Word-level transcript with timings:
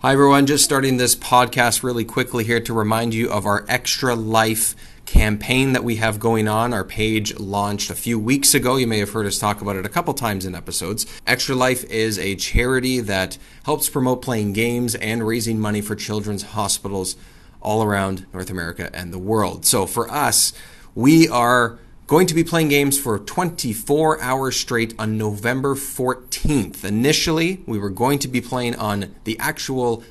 Hi, 0.00 0.12
everyone. 0.12 0.44
Just 0.44 0.62
starting 0.62 0.98
this 0.98 1.16
podcast 1.16 1.82
really 1.82 2.04
quickly 2.04 2.44
here 2.44 2.60
to 2.60 2.74
remind 2.74 3.14
you 3.14 3.30
of 3.30 3.46
our 3.46 3.64
Extra 3.66 4.14
Life 4.14 4.76
campaign 5.06 5.72
that 5.72 5.84
we 5.84 5.96
have 5.96 6.20
going 6.20 6.46
on. 6.48 6.74
Our 6.74 6.84
page 6.84 7.34
launched 7.38 7.88
a 7.88 7.94
few 7.94 8.18
weeks 8.18 8.54
ago. 8.54 8.76
You 8.76 8.86
may 8.86 8.98
have 8.98 9.12
heard 9.12 9.24
us 9.24 9.38
talk 9.38 9.62
about 9.62 9.76
it 9.76 9.86
a 9.86 9.88
couple 9.88 10.12
times 10.12 10.44
in 10.44 10.54
episodes. 10.54 11.06
Extra 11.26 11.54
Life 11.54 11.82
is 11.84 12.18
a 12.18 12.36
charity 12.36 13.00
that 13.00 13.38
helps 13.64 13.88
promote 13.88 14.20
playing 14.20 14.52
games 14.52 14.94
and 14.96 15.26
raising 15.26 15.58
money 15.58 15.80
for 15.80 15.96
children's 15.96 16.42
hospitals 16.42 17.16
all 17.62 17.82
around 17.82 18.26
North 18.34 18.50
America 18.50 18.90
and 18.92 19.14
the 19.14 19.18
world. 19.18 19.64
So 19.64 19.86
for 19.86 20.10
us, 20.10 20.52
we 20.94 21.26
are 21.26 21.78
going 22.06 22.26
to 22.28 22.34
be 22.34 22.44
playing 22.44 22.68
games 22.68 22.98
for 22.98 23.18
24 23.18 24.20
hours 24.22 24.56
straight 24.56 24.94
on 24.98 25.18
November 25.18 25.74
14th. 25.74 26.84
Initially, 26.84 27.64
we 27.66 27.78
were 27.78 27.90
going 27.90 28.20
to 28.20 28.28
be 28.28 28.40
playing 28.40 28.76
on 28.76 29.14
the 29.24 29.36
actual 29.40 30.04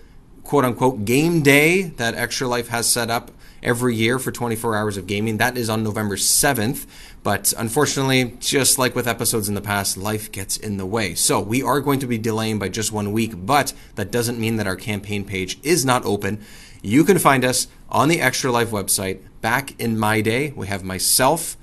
quote 0.44 0.66
unquote 0.66 1.06
game 1.06 1.42
day 1.42 1.84
that 1.84 2.14
Extra 2.16 2.48
Life 2.48 2.68
has 2.68 2.88
set 2.88 3.10
up 3.10 3.32
every 3.64 3.96
year 3.96 4.20
for 4.20 4.32
24 4.32 4.76
hours 4.76 4.98
of 4.98 5.08
gaming. 5.08 5.38
That 5.38 5.58
is 5.58 5.70
on 5.70 5.84
November 5.84 6.18
7th. 6.18 6.86
But 7.24 7.54
unfortunately, 7.58 8.36
just 8.40 8.78
like 8.78 8.94
with 8.94 9.08
episodes 9.08 9.48
in 9.48 9.56
the 9.56 9.62
past, 9.62 9.98
life 9.98 10.32
gets 10.32 10.58
in 10.58 10.78
the 10.78 10.86
way. 10.86 11.16
So 11.16 11.40
we 11.40 11.64
are 11.64 11.80
going 11.80 12.00
to 12.00 12.08
be 12.08 12.18
delaying 12.18 12.60
by 12.60 12.70
just 12.70 12.92
one 12.92 13.14
week, 13.14 13.34
but 13.36 13.74
that 13.96 14.12
doesn't 14.12 14.40
mean 14.40 14.58
that 14.58 14.68
our 14.68 14.76
campaign 14.76 15.24
page 15.24 15.58
is 15.64 15.86
not 15.86 16.06
open. 16.06 16.44
You 16.84 17.04
can 17.04 17.18
find 17.18 17.44
us 17.44 17.68
on 17.90 18.10
the 18.10 18.22
Extra 18.22 18.52
Life 18.52 18.70
website. 18.70 19.22
Back 19.42 19.80
in 19.80 19.98
my 19.98 20.22
day, 20.22 20.54
we 20.56 20.68
have 20.68 20.84
myself, 20.84 21.58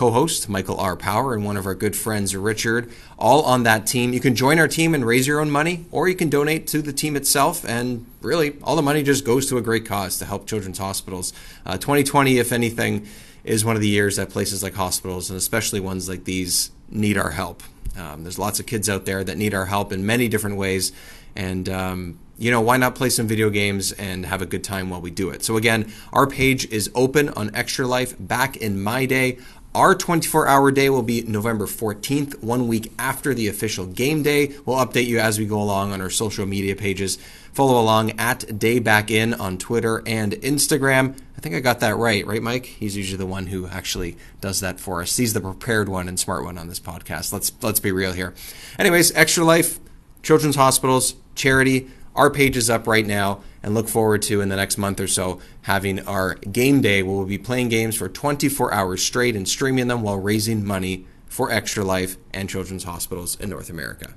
co 0.00 0.10
host, 0.10 0.48
Michael 0.48 0.78
R. 0.78 0.96
Power, 0.96 1.34
and 1.34 1.44
one 1.44 1.58
of 1.58 1.66
our 1.66 1.74
good 1.74 1.94
friends, 1.94 2.34
Richard, 2.34 2.90
all 3.18 3.42
on 3.42 3.64
that 3.64 3.86
team. 3.86 4.14
You 4.14 4.20
can 4.20 4.34
join 4.34 4.58
our 4.58 4.66
team 4.66 4.94
and 4.94 5.04
raise 5.04 5.26
your 5.26 5.40
own 5.40 5.50
money, 5.50 5.84
or 5.90 6.08
you 6.08 6.14
can 6.14 6.30
donate 6.30 6.66
to 6.68 6.80
the 6.80 6.90
team 6.90 7.16
itself. 7.16 7.66
And 7.66 8.06
really, 8.22 8.56
all 8.62 8.76
the 8.76 8.80
money 8.80 9.02
just 9.02 9.26
goes 9.26 9.46
to 9.50 9.58
a 9.58 9.60
great 9.60 9.84
cause 9.84 10.18
to 10.18 10.24
help 10.24 10.46
children's 10.46 10.78
hospitals. 10.78 11.34
Uh, 11.66 11.76
2020, 11.76 12.38
if 12.38 12.50
anything, 12.50 13.06
is 13.44 13.62
one 13.62 13.76
of 13.76 13.82
the 13.82 13.88
years 13.88 14.16
that 14.16 14.30
places 14.30 14.62
like 14.62 14.72
hospitals, 14.72 15.28
and 15.28 15.36
especially 15.36 15.80
ones 15.80 16.08
like 16.08 16.24
these, 16.24 16.70
need 16.88 17.18
our 17.18 17.32
help. 17.32 17.62
Um, 17.98 18.22
there's 18.22 18.38
lots 18.38 18.58
of 18.58 18.64
kids 18.64 18.88
out 18.88 19.04
there 19.04 19.22
that 19.22 19.36
need 19.36 19.52
our 19.52 19.66
help 19.66 19.92
in 19.92 20.06
many 20.06 20.28
different 20.28 20.56
ways. 20.56 20.92
And, 21.36 21.68
um, 21.68 22.18
you 22.38 22.50
know, 22.50 22.62
why 22.62 22.78
not 22.78 22.94
play 22.94 23.10
some 23.10 23.28
video 23.28 23.50
games 23.50 23.92
and 23.92 24.24
have 24.24 24.40
a 24.40 24.46
good 24.46 24.64
time 24.64 24.88
while 24.88 25.02
we 25.02 25.10
do 25.10 25.28
it? 25.28 25.44
So, 25.44 25.58
again, 25.58 25.92
our 26.10 26.26
page 26.26 26.66
is 26.72 26.90
open 26.94 27.28
on 27.30 27.54
Extra 27.54 27.86
Life 27.86 28.16
back 28.18 28.56
in 28.56 28.82
my 28.82 29.04
day. 29.04 29.36
Our 29.72 29.94
24 29.94 30.48
hour 30.48 30.72
day 30.72 30.90
will 30.90 31.04
be 31.04 31.22
November 31.22 31.64
14th, 31.64 32.42
one 32.42 32.66
week 32.66 32.92
after 32.98 33.34
the 33.34 33.46
official 33.46 33.86
game 33.86 34.24
day. 34.24 34.52
We'll 34.66 34.84
update 34.84 35.06
you 35.06 35.20
as 35.20 35.38
we 35.38 35.46
go 35.46 35.62
along 35.62 35.92
on 35.92 36.00
our 36.00 36.10
social 36.10 36.44
media 36.44 36.74
pages. 36.74 37.18
Follow 37.52 37.80
along 37.80 38.18
at 38.18 38.40
DayBackIn 38.40 39.38
on 39.38 39.58
Twitter 39.58 40.02
and 40.08 40.32
Instagram. 40.32 41.16
I 41.38 41.40
think 41.40 41.54
I 41.54 41.60
got 41.60 41.78
that 41.80 41.96
right, 41.96 42.26
right, 42.26 42.42
Mike? 42.42 42.66
He's 42.66 42.96
usually 42.96 43.18
the 43.18 43.26
one 43.26 43.46
who 43.46 43.68
actually 43.68 44.16
does 44.40 44.58
that 44.58 44.80
for 44.80 45.02
us. 45.02 45.16
He's 45.16 45.34
the 45.34 45.40
prepared 45.40 45.88
one 45.88 46.08
and 46.08 46.18
smart 46.18 46.44
one 46.44 46.58
on 46.58 46.66
this 46.66 46.80
podcast. 46.80 47.32
Let's 47.32 47.52
let's 47.62 47.78
be 47.78 47.92
real 47.92 48.12
here. 48.12 48.34
Anyways, 48.76 49.14
Extra 49.14 49.44
Life, 49.44 49.78
Children's 50.24 50.56
Hospitals, 50.56 51.14
charity. 51.36 51.88
Our 52.16 52.28
page 52.28 52.56
is 52.56 52.68
up 52.68 52.88
right 52.88 53.06
now 53.06 53.40
and 53.62 53.74
look 53.74 53.88
forward 53.88 54.22
to 54.22 54.40
in 54.40 54.48
the 54.48 54.56
next 54.56 54.78
month 54.78 55.00
or 55.00 55.06
so 55.06 55.40
having 55.62 56.00
our 56.06 56.34
game 56.36 56.80
day 56.80 57.02
where 57.02 57.16
we'll 57.16 57.26
be 57.26 57.38
playing 57.38 57.68
games 57.68 57.96
for 57.96 58.08
24 58.08 58.72
hours 58.72 59.02
straight 59.02 59.36
and 59.36 59.48
streaming 59.48 59.88
them 59.88 60.02
while 60.02 60.16
raising 60.16 60.64
money 60.64 61.06
for 61.26 61.50
Extra 61.50 61.84
Life 61.84 62.16
and 62.32 62.48
children's 62.48 62.84
hospitals 62.84 63.38
in 63.38 63.50
North 63.50 63.70
America. 63.70 64.14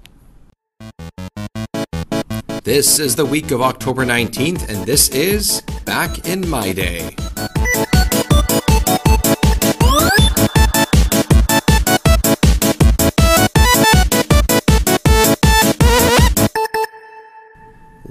This 2.63 2.97
is 2.97 3.16
the 3.16 3.25
week 3.25 3.52
of 3.52 3.61
October 3.61 4.05
19th, 4.05 4.69
and 4.69 4.85
this 4.85 5.09
is 5.09 5.61
Back 5.85 6.28
in 6.28 6.50
My 6.50 6.72
Day. 6.72 7.13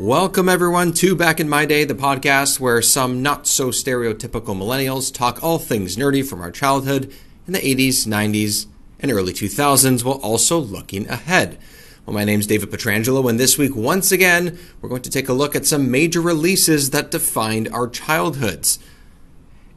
Welcome, 0.02 0.48
everyone, 0.48 0.94
to 0.94 1.14
Back 1.14 1.38
in 1.38 1.48
My 1.48 1.64
Day, 1.64 1.84
the 1.84 1.94
podcast 1.94 2.58
where 2.58 2.82
some 2.82 3.22
not 3.22 3.46
so 3.46 3.68
stereotypical 3.68 4.56
millennials 4.56 5.14
talk 5.14 5.40
all 5.44 5.60
things 5.60 5.96
nerdy 5.96 6.28
from 6.28 6.40
our 6.40 6.50
childhood 6.50 7.14
in 7.46 7.52
the 7.52 7.60
80s, 7.60 8.04
90s, 8.04 8.66
and 8.98 9.12
early 9.12 9.32
2000s 9.32 10.02
while 10.02 10.16
also 10.16 10.58
looking 10.58 11.08
ahead. 11.08 11.56
Well, 12.04 12.14
my 12.14 12.24
name's 12.24 12.48
David 12.48 12.72
Petrangelo, 12.72 13.30
and 13.30 13.38
this 13.38 13.56
week, 13.56 13.76
once 13.76 14.10
again, 14.10 14.58
we're 14.80 14.88
going 14.88 15.02
to 15.02 15.10
take 15.10 15.28
a 15.28 15.32
look 15.32 15.54
at 15.54 15.66
some 15.66 15.88
major 15.88 16.20
releases 16.20 16.90
that 16.90 17.12
defined 17.12 17.68
our 17.68 17.86
childhoods. 17.86 18.80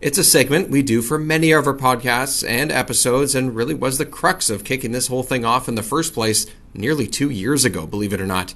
It's 0.02 0.18
a 0.18 0.24
segment 0.24 0.72
we 0.72 0.81
do 0.81 1.03
for 1.03 1.19
many 1.19 1.52
of 1.52 1.68
our 1.68 1.78
podcasts 1.78 2.44
and 2.50 2.72
episodes, 2.72 3.35
and 3.35 3.56
really 3.56 3.75
was 3.75 4.00
the 4.00 4.08
crux 4.08 4.50
of 4.50 4.64
kicking 4.64 4.91
this 4.91 5.06
whole 5.06 5.22
thing 5.22 5.46
off 5.46 5.69
in 5.69 5.75
the 5.75 5.84
first 5.84 6.16
place 6.16 6.47
nearly 6.74 7.06
two 7.06 7.30
years 7.30 7.64
ago, 7.64 7.85
believe 7.85 8.12
it 8.12 8.19
or 8.19 8.25
not. 8.25 8.56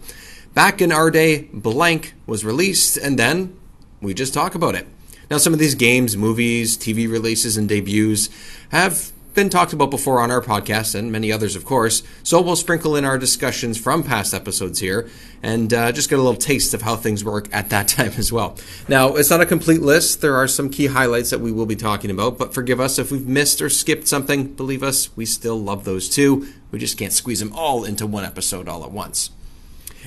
Back 0.53 0.81
in 0.81 0.91
our 0.91 1.11
day, 1.11 1.49
blank 1.53 2.13
was 2.25 2.43
released, 2.43 2.97
and 2.97 3.19
then 3.19 3.57
we 4.01 4.13
just 4.13 4.33
talk 4.33 4.55
about 4.55 4.75
it. 4.75 4.87
Now, 5.29 5.37
some 5.37 5.53
of 5.53 5.59
these 5.59 5.75
games, 5.75 6.17
movies, 6.17 6.75
TV 6.75 7.09
releases, 7.09 7.55
and 7.55 7.69
debuts 7.69 8.29
have 8.69 9.11
been 9.35 9.49
talked 9.49 9.73
about 9.73 9.91
before 9.91 10.19
on 10.19 10.31
our 10.31 10.41
podcast 10.41 10.95
and 10.95 11.11
many 11.11 11.31
others, 11.31 11.55
of 11.55 11.65
course. 11.65 12.01
So 12.23 12.41
we'll 12.41 12.55
sprinkle 12.55 12.95
in 12.95 13.05
our 13.05 13.17
discussions 13.17 13.79
from 13.79 14.03
past 14.03 14.33
episodes 14.33 14.79
here 14.79 15.07
and 15.43 15.73
uh, 15.73 15.91
just 15.91 16.09
get 16.09 16.17
a 16.17 16.21
little 16.21 16.39
taste 16.39 16.73
of 16.73 16.81
how 16.81 16.95
things 16.95 17.23
work 17.23 17.47
at 17.53 17.69
that 17.69 17.87
time 17.99 18.13
as 18.17 18.33
well. 18.33 18.57
Now, 18.87 19.15
it's 19.15 19.29
not 19.29 19.39
a 19.39 19.45
complete 19.45 19.81
list. 19.81 20.21
There 20.21 20.35
are 20.35 20.47
some 20.47 20.69
key 20.69 20.87
highlights 20.87 21.29
that 21.29 21.39
we 21.39 21.51
will 21.51 21.67
be 21.67 21.75
talking 21.75 22.09
about, 22.09 22.39
but 22.39 22.53
forgive 22.53 22.79
us 22.79 22.97
if 22.97 23.11
we've 23.11 23.27
missed 23.27 23.61
or 23.61 23.69
skipped 23.69 24.07
something. 24.07 24.55
Believe 24.55 24.81
us, 24.81 25.15
we 25.15 25.25
still 25.25 25.61
love 25.61 25.85
those 25.85 26.09
too. 26.09 26.47
We 26.71 26.79
just 26.79 26.97
can't 26.97 27.13
squeeze 27.13 27.39
them 27.39 27.53
all 27.53 27.85
into 27.85 28.07
one 28.07 28.25
episode 28.25 28.67
all 28.67 28.83
at 28.83 28.91
once. 28.91 29.29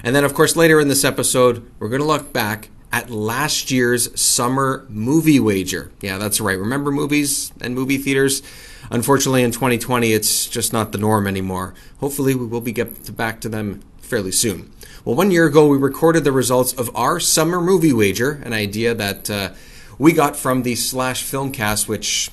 And 0.02 0.16
then, 0.16 0.24
of 0.24 0.34
course, 0.34 0.56
later 0.56 0.80
in 0.80 0.88
this 0.88 1.04
episode, 1.04 1.70
we're 1.78 1.88
going 1.88 2.00
to 2.00 2.06
look 2.06 2.32
back 2.32 2.68
at 2.92 3.08
last 3.08 3.70
year's 3.70 4.20
summer 4.20 4.84
movie 4.88 5.40
wager. 5.40 5.92
Yeah, 6.00 6.18
that's 6.18 6.40
right. 6.40 6.58
Remember 6.58 6.90
movies 6.90 7.52
and 7.60 7.74
movie 7.74 7.98
theaters? 7.98 8.42
Unfortunately, 8.90 9.42
in 9.42 9.52
2020, 9.52 10.12
it's 10.12 10.46
just 10.46 10.72
not 10.72 10.92
the 10.92 10.98
norm 10.98 11.26
anymore. 11.26 11.74
Hopefully, 12.00 12.34
we 12.34 12.46
will 12.46 12.60
be 12.60 12.72
get 12.72 13.16
back 13.16 13.40
to 13.40 13.48
them 13.48 13.80
fairly 14.00 14.32
soon. 14.32 14.72
Well, 15.04 15.16
one 15.16 15.30
year 15.30 15.46
ago, 15.46 15.66
we 15.66 15.78
recorded 15.78 16.24
the 16.24 16.32
results 16.32 16.72
of 16.74 16.94
our 16.94 17.18
summer 17.18 17.60
movie 17.60 17.92
wager, 17.92 18.42
an 18.44 18.52
idea 18.52 18.94
that 18.94 19.30
uh, 19.30 19.50
we 19.98 20.12
got 20.12 20.36
from 20.36 20.62
the 20.62 20.74
Slash 20.74 21.24
Filmcast, 21.24 21.88
which 21.88 22.30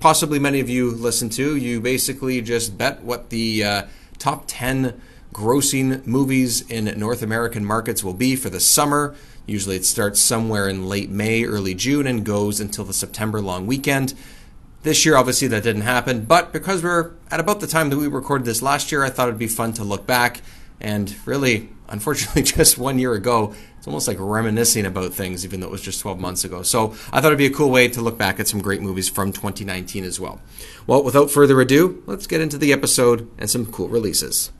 possibly 0.00 0.38
many 0.38 0.60
of 0.60 0.68
you 0.68 0.90
listen 0.90 1.28
to. 1.30 1.56
You 1.56 1.80
basically 1.80 2.40
just 2.40 2.76
bet 2.76 3.02
what 3.02 3.30
the 3.30 3.62
uh, 3.62 3.82
top 4.18 4.44
10 4.48 5.00
grossing 5.32 6.06
movies 6.06 6.68
in 6.70 6.84
North 6.98 7.22
American 7.22 7.64
markets 7.64 8.02
will 8.02 8.14
be 8.14 8.36
for 8.36 8.50
the 8.50 8.60
summer. 8.60 9.14
Usually 9.46 9.76
it 9.76 9.84
starts 9.84 10.20
somewhere 10.20 10.68
in 10.68 10.88
late 10.88 11.10
May, 11.10 11.44
early 11.44 11.74
June, 11.74 12.06
and 12.06 12.24
goes 12.24 12.60
until 12.60 12.84
the 12.84 12.92
September 12.92 13.40
long 13.40 13.66
weekend. 13.66 14.14
This 14.82 15.04
year, 15.04 15.16
obviously, 15.16 15.48
that 15.48 15.62
didn't 15.62 15.82
happen, 15.82 16.24
but 16.24 16.52
because 16.52 16.82
we're 16.82 17.10
at 17.30 17.38
about 17.38 17.60
the 17.60 17.66
time 17.66 17.90
that 17.90 17.98
we 17.98 18.06
recorded 18.06 18.46
this 18.46 18.62
last 18.62 18.90
year, 18.90 19.04
I 19.04 19.10
thought 19.10 19.28
it'd 19.28 19.38
be 19.38 19.46
fun 19.46 19.72
to 19.74 19.84
look 19.84 20.06
back. 20.06 20.40
And 20.80 21.14
really, 21.26 21.68
unfortunately, 21.88 22.42
just 22.44 22.78
one 22.78 22.98
year 22.98 23.12
ago, 23.12 23.54
it's 23.76 23.86
almost 23.86 24.08
like 24.08 24.16
reminiscing 24.18 24.86
about 24.86 25.12
things, 25.12 25.44
even 25.44 25.60
though 25.60 25.66
it 25.66 25.72
was 25.72 25.82
just 25.82 26.00
12 26.00 26.18
months 26.18 26.44
ago. 26.44 26.62
So 26.62 26.94
I 27.12 27.20
thought 27.20 27.26
it'd 27.26 27.38
be 27.38 27.46
a 27.46 27.50
cool 27.50 27.70
way 27.70 27.88
to 27.88 28.00
look 28.00 28.16
back 28.16 28.40
at 28.40 28.48
some 28.48 28.60
great 28.60 28.80
movies 28.80 29.08
from 29.08 29.32
2019 29.32 30.04
as 30.04 30.18
well. 30.18 30.40
Well, 30.86 31.02
without 31.02 31.30
further 31.30 31.60
ado, 31.60 32.02
let's 32.06 32.26
get 32.26 32.40
into 32.40 32.56
the 32.56 32.72
episode 32.72 33.30
and 33.38 33.50
some 33.50 33.66
cool 33.66 33.88
releases. 33.88 34.50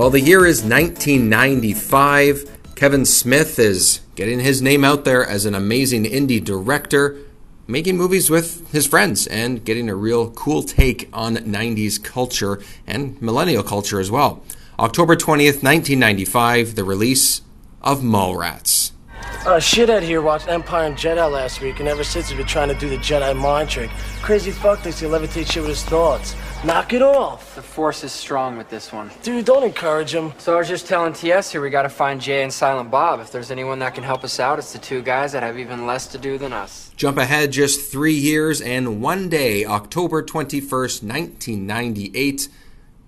Well, 0.00 0.08
the 0.08 0.18
year 0.18 0.46
is 0.46 0.62
1995. 0.62 2.74
Kevin 2.74 3.04
Smith 3.04 3.58
is 3.58 4.00
getting 4.14 4.40
his 4.40 4.62
name 4.62 4.82
out 4.82 5.04
there 5.04 5.22
as 5.22 5.44
an 5.44 5.54
amazing 5.54 6.04
indie 6.04 6.42
director, 6.42 7.18
making 7.66 7.98
movies 7.98 8.30
with 8.30 8.66
his 8.72 8.86
friends 8.86 9.26
and 9.26 9.62
getting 9.62 9.90
a 9.90 9.94
real 9.94 10.30
cool 10.30 10.62
take 10.62 11.10
on 11.12 11.36
90s 11.36 12.02
culture 12.02 12.62
and 12.86 13.20
millennial 13.20 13.62
culture 13.62 14.00
as 14.00 14.10
well. 14.10 14.42
October 14.78 15.16
20th, 15.16 15.62
1995, 15.62 16.76
the 16.76 16.84
release 16.84 17.42
of 17.82 18.00
Mallrats. 18.00 18.92
Uh, 19.20 19.56
shithead 19.56 20.00
here 20.00 20.22
watched 20.22 20.48
Empire 20.48 20.86
and 20.86 20.96
Jedi 20.96 21.30
last 21.30 21.60
week, 21.60 21.78
and 21.78 21.86
ever 21.86 22.04
since 22.04 22.30
he's 22.30 22.38
been 22.38 22.46
trying 22.46 22.68
to 22.68 22.74
do 22.74 22.88
the 22.88 22.96
Jedi 22.96 23.36
mind 23.36 23.68
trick. 23.68 23.90
Crazy 24.22 24.50
fuck 24.50 24.78
thinks 24.78 25.00
he'll 25.00 25.10
levitate 25.10 25.50
shit 25.50 25.62
with 25.62 25.70
his 25.70 25.84
thoughts. 25.84 26.34
Knock 26.62 26.92
it 26.92 27.00
off. 27.00 27.54
The 27.54 27.62
force 27.62 28.04
is 28.04 28.12
strong 28.12 28.58
with 28.58 28.68
this 28.68 28.92
one. 28.92 29.10
Dude, 29.22 29.46
don't 29.46 29.64
encourage 29.64 30.14
him. 30.14 30.34
So 30.36 30.56
I 30.56 30.58
was 30.58 30.68
just 30.68 30.86
telling 30.86 31.14
TS 31.14 31.50
here 31.50 31.62
we 31.62 31.70
gotta 31.70 31.88
find 31.88 32.20
Jay 32.20 32.42
and 32.42 32.52
Silent 32.52 32.90
Bob. 32.90 33.18
If 33.20 33.32
there's 33.32 33.50
anyone 33.50 33.78
that 33.78 33.94
can 33.94 34.04
help 34.04 34.24
us 34.24 34.38
out, 34.38 34.58
it's 34.58 34.74
the 34.74 34.78
two 34.78 35.00
guys 35.00 35.32
that 35.32 35.42
have 35.42 35.58
even 35.58 35.86
less 35.86 36.06
to 36.08 36.18
do 36.18 36.36
than 36.36 36.52
us. 36.52 36.92
Jump 36.98 37.16
ahead 37.16 37.52
just 37.52 37.90
three 37.90 38.12
years 38.12 38.60
and 38.60 39.00
one 39.00 39.30
day, 39.30 39.64
October 39.64 40.22
21st, 40.22 41.02
1998. 41.02 42.48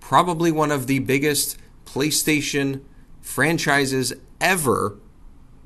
Probably 0.01 0.51
one 0.51 0.73
of 0.73 0.87
the 0.87 1.01
biggest 1.01 1.59
PlayStation 1.85 2.81
franchises 3.21 4.15
ever. 4.41 4.99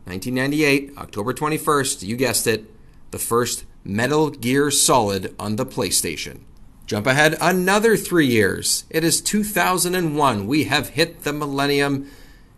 1998, 0.07 0.99
October 0.99 1.33
21st, 1.33 2.03
you 2.03 2.17
guessed 2.17 2.49
it, 2.49 2.65
the 3.13 3.19
first 3.21 3.65
Metal 3.85 4.31
Gear 4.31 4.73
Solid 4.73 5.37
on 5.39 5.55
the 5.55 5.65
PlayStation. 5.65 6.41
Jump 6.87 7.09
ahead 7.09 7.37
another 7.41 7.97
three 7.97 8.29
years. 8.29 8.85
It 8.91 9.03
is 9.03 9.21
2001. 9.21 10.47
We 10.47 10.65
have 10.65 10.91
hit 10.91 11.23
the 11.23 11.33
millennium, 11.33 12.09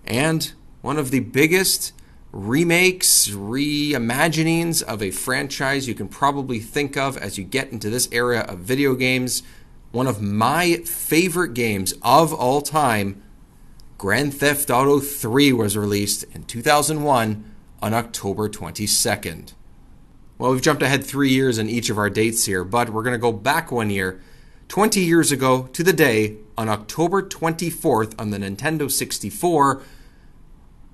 and 0.04 0.52
one 0.82 0.98
of 0.98 1.10
the 1.10 1.20
biggest 1.20 1.94
remakes, 2.30 3.28
reimaginings 3.28 4.82
of 4.82 5.02
a 5.02 5.12
franchise 5.12 5.88
you 5.88 5.94
can 5.94 6.08
probably 6.08 6.58
think 6.58 6.94
of 6.94 7.16
as 7.16 7.38
you 7.38 7.44
get 7.44 7.72
into 7.72 7.88
this 7.88 8.06
era 8.12 8.40
of 8.40 8.58
video 8.58 8.94
games. 8.94 9.42
One 9.92 10.06
of 10.06 10.20
my 10.20 10.76
favorite 10.84 11.54
games 11.54 11.94
of 12.02 12.34
all 12.34 12.60
time, 12.60 13.22
Grand 13.96 14.34
Theft 14.34 14.68
Auto 14.68 15.00
3, 15.00 15.54
was 15.54 15.74
released 15.74 16.24
in 16.34 16.42
2001 16.42 17.50
on 17.80 17.94
October 17.94 18.50
22nd. 18.50 19.54
Well, 20.38 20.52
we've 20.52 20.62
jumped 20.62 20.82
ahead 20.82 21.04
three 21.04 21.30
years 21.30 21.58
in 21.58 21.68
each 21.68 21.90
of 21.90 21.98
our 21.98 22.08
dates 22.08 22.44
here, 22.44 22.62
but 22.62 22.90
we're 22.90 23.02
going 23.02 23.14
to 23.14 23.18
go 23.18 23.32
back 23.32 23.72
one 23.72 23.90
year, 23.90 24.20
20 24.68 25.00
years 25.00 25.32
ago 25.32 25.66
to 25.72 25.82
the 25.82 25.92
day, 25.92 26.36
on 26.56 26.68
October 26.68 27.22
24th 27.22 28.14
on 28.20 28.30
the 28.30 28.38
Nintendo 28.38 28.88
64, 28.88 29.82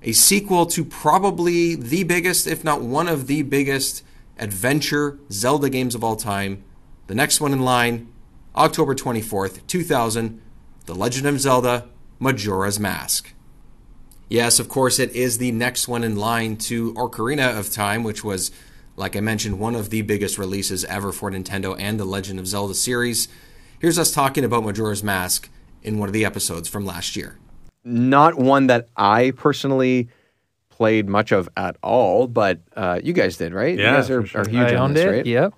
a 0.01 0.11
sequel 0.13 0.65
to 0.65 0.83
probably 0.83 1.75
the 1.75 2.03
biggest, 2.03 2.47
if 2.47 2.63
not 2.63 2.81
one 2.81 3.07
of 3.07 3.27
the 3.27 3.43
biggest, 3.43 4.03
adventure 4.39 5.19
Zelda 5.31 5.69
games 5.69 5.93
of 5.93 6.03
all 6.03 6.15
time. 6.15 6.63
The 7.05 7.15
next 7.15 7.39
one 7.39 7.53
in 7.53 7.61
line, 7.61 8.11
October 8.55 8.95
24th, 8.95 9.65
2000, 9.67 10.41
The 10.87 10.95
Legend 10.95 11.27
of 11.27 11.39
Zelda 11.39 11.87
Majora's 12.19 12.79
Mask. 12.79 13.31
Yes, 14.27 14.59
of 14.59 14.69
course, 14.69 14.97
it 14.97 15.11
is 15.11 15.37
the 15.37 15.51
next 15.51 15.87
one 15.87 16.03
in 16.03 16.15
line 16.15 16.57
to 16.57 16.93
Ocarina 16.93 17.57
of 17.57 17.69
Time, 17.69 18.03
which 18.03 18.23
was 18.23 18.49
like 18.95 19.15
I 19.15 19.19
mentioned, 19.19 19.59
one 19.59 19.75
of 19.75 19.89
the 19.89 20.01
biggest 20.01 20.37
releases 20.37 20.85
ever 20.85 21.11
for 21.11 21.29
Nintendo 21.31 21.75
and 21.79 21.99
the 21.99 22.05
Legend 22.05 22.39
of 22.39 22.47
Zelda 22.47 22.73
series. 22.73 23.27
Here's 23.79 23.99
us 23.99 24.11
talking 24.11 24.43
about 24.43 24.63
Majora's 24.63 25.03
Mask 25.03 25.49
in 25.83 25.97
one 25.99 26.07
of 26.09 26.13
the 26.13 26.25
episodes 26.25 26.67
from 26.69 26.85
last 26.85 27.15
year. 27.15 27.37
Not 27.83 28.35
one 28.35 28.67
that 28.67 28.89
I 28.97 29.31
personally 29.35 30.07
played 30.69 31.07
much 31.07 31.31
of 31.31 31.47
at 31.55 31.77
all, 31.83 32.27
but 32.27 32.59
uh, 32.75 32.99
you 33.03 33.13
guys 33.13 33.37
did, 33.37 33.53
right? 33.53 33.77
Yeah, 33.77 33.91
you 33.91 33.97
guys 33.97 34.09
are, 34.09 34.21
for 34.21 34.27
sure. 34.27 34.41
are 34.41 34.49
huge 34.49 34.71
I 34.71 34.75
on 34.75 34.93
this, 34.93 35.03
it. 35.05 35.07
right? 35.09 35.25
Yep. 35.25 35.53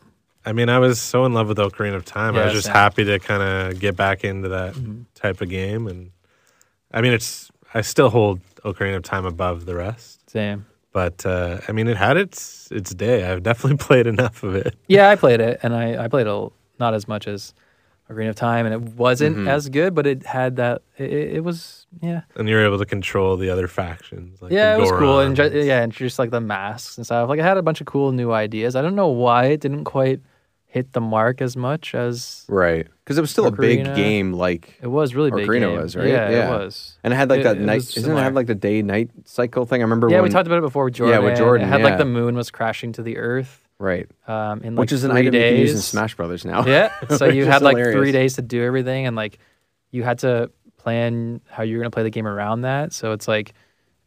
I 0.45 0.53
mean, 0.53 0.69
I 0.69 0.79
was 0.79 0.99
so 0.99 1.25
in 1.25 1.33
love 1.33 1.47
with 1.47 1.57
Ocarina 1.57 1.95
of 1.95 2.05
Time. 2.05 2.35
I 2.35 2.45
was 2.45 2.53
just 2.53 2.67
same. 2.67 2.75
happy 2.75 3.03
to 3.05 3.19
kind 3.19 3.43
of 3.43 3.79
get 3.79 3.95
back 3.95 4.23
into 4.23 4.49
that 4.49 4.73
Mm-hmm. 4.75 5.01
type 5.15 5.41
of 5.41 5.49
game. 5.49 5.87
And 5.87 6.11
I 6.91 7.01
mean, 7.01 7.13
it's 7.13 7.51
I 7.73 7.81
still 7.81 8.09
hold 8.09 8.39
Ocarina 8.63 8.95
of 8.97 9.03
Time 9.03 9.25
above 9.25 9.65
the 9.65 9.75
rest. 9.75 10.29
Same. 10.29 10.65
But 10.97 11.25
uh, 11.27 11.59
I 11.67 11.71
mean, 11.73 11.87
it 11.87 11.97
had 11.97 12.17
its 12.17 12.71
its 12.71 12.91
day. 12.95 13.19
I've 13.29 13.43
definitely 13.43 13.77
played 13.89 14.07
enough 14.07 14.41
of 14.41 14.55
it. 14.55 14.73
Yeah, 14.87 15.09
I 15.09 15.15
played 15.15 15.41
it, 15.41 15.59
and 15.63 15.71
I, 15.75 16.05
I 16.05 16.07
played 16.07 16.25
it 16.25 16.51
not 16.79 16.93
as 16.95 17.07
much 17.07 17.27
as 17.27 17.53
Ocarina 18.09 18.29
of 18.29 18.35
Time, 18.35 18.65
and 18.65 18.73
it 18.73 18.81
wasn't 18.95 19.35
Mm-hmm. 19.37 19.47
as 19.55 19.69
good, 19.69 19.93
but 19.93 20.07
it 20.07 20.25
had 20.25 20.55
that. 20.55 20.81
It, 20.97 21.11
it 21.37 21.43
was 21.43 21.85
yeah, 22.01 22.21
And 22.35 22.49
you 22.49 22.55
were 22.55 22.65
able 22.65 22.79
to 22.79 22.85
control 22.85 23.37
the 23.37 23.49
other 23.51 23.67
factions. 23.67 24.41
Like 24.41 24.51
yeah, 24.51 24.75
it 24.75 24.79
was 24.79 24.91
cool, 24.91 25.19
and 25.19 25.35
ju- 25.35 25.51
yeah, 25.71 25.83
and 25.83 25.91
just 25.91 26.17
like 26.17 26.31
the 26.31 26.41
masks 26.41 26.97
and 26.97 27.05
stuff. 27.05 27.29
Like 27.29 27.39
it 27.39 27.43
had 27.43 27.57
a 27.57 27.61
bunch 27.61 27.79
of 27.79 27.85
cool 27.85 28.11
new 28.11 28.31
ideas. 28.31 28.75
I 28.75 28.81
don't 28.81 28.95
know 28.95 29.09
why 29.25 29.45
it 29.53 29.59
didn't 29.61 29.83
quite 29.83 30.19
hit 30.69 30.91
the 30.93 31.01
mark 31.01 31.41
as 31.41 31.55
much 31.57 31.95
as 31.95 32.45
Right. 32.49 32.85
Because 33.03 33.17
it 33.17 33.21
was 33.21 33.31
still 33.31 33.47
a 33.47 33.51
big 33.51 33.85
game, 33.95 34.33
like, 34.33 34.77
it 34.81 34.87
was. 34.87 35.15
Really 35.15 35.31
big. 35.31 35.47
Ocarina 35.47 35.71
game. 35.71 35.77
was, 35.81 35.95
right? 35.95 36.07
Yeah, 36.07 36.29
Yeah. 36.29 36.47
it 36.47 36.49
was. 36.59 36.97
and 37.03 37.13
it 37.13 37.15
had 37.17 37.29
like 37.29 37.39
It- 37.39 37.43
that 37.43 37.57
it 37.57 37.61
night. 37.61 37.97
Isn't 37.97 38.17
it 38.17 38.21
have 38.21 38.35
like 38.35 38.47
the 38.47 38.55
day 38.55 38.81
night 38.81 39.09
cycle 39.25 39.65
thing? 39.65 39.81
I 39.81 39.83
remember 39.85 40.09
Yeah, 40.09 40.17
when, 40.17 40.25
we 40.25 40.29
talked 40.29 40.45
about 40.45 40.57
it 40.59 40.61
before 40.61 40.83
with 40.85 40.93
Jordan. 40.95 41.21
Yeah, 41.21 41.27
with 41.29 41.37
Jordan, 41.37 41.67
It 41.67 41.71
had 41.71 41.79
yeah. 41.79 41.85
like 41.85 41.97
the 41.97 42.05
moon 42.05 42.35
was 42.35 42.51
crashing 42.51 42.91
to 42.93 43.01
the 43.01 43.17
earth. 43.17 43.61
right, 43.79 44.07
Um, 44.27 44.61
in 44.63 44.75
like 44.75 44.81
which 44.81 44.91
is 44.91 45.03
an 45.05 45.11
item 45.11 45.31
days. 45.31 45.43
you 45.43 45.49
can 45.51 45.61
use 45.61 45.73
in 45.73 45.77
Smash 45.81 46.15
Brothers 46.15 46.43
now. 46.43 46.63
Yeah. 46.67 46.91
So 47.15 47.25
you 47.27 47.45
had 47.45 47.61
like 47.61 47.77
hilarious. 47.77 47.97
three 47.97 48.11
days 48.11 48.33
to 48.35 48.41
do 48.41 48.61
everything, 48.63 49.05
and 49.07 49.15
like 49.15 49.37
you 49.91 50.03
had 50.03 50.19
to 50.19 50.51
plan 50.77 51.41
how 51.49 51.63
you 51.63 51.77
were 51.77 51.83
gonna 51.83 51.91
play 51.91 52.03
the 52.03 52.09
game 52.09 52.27
around 52.27 52.61
that. 52.61 52.91
So 52.91 53.11
it's 53.13 53.27
like, 53.27 53.53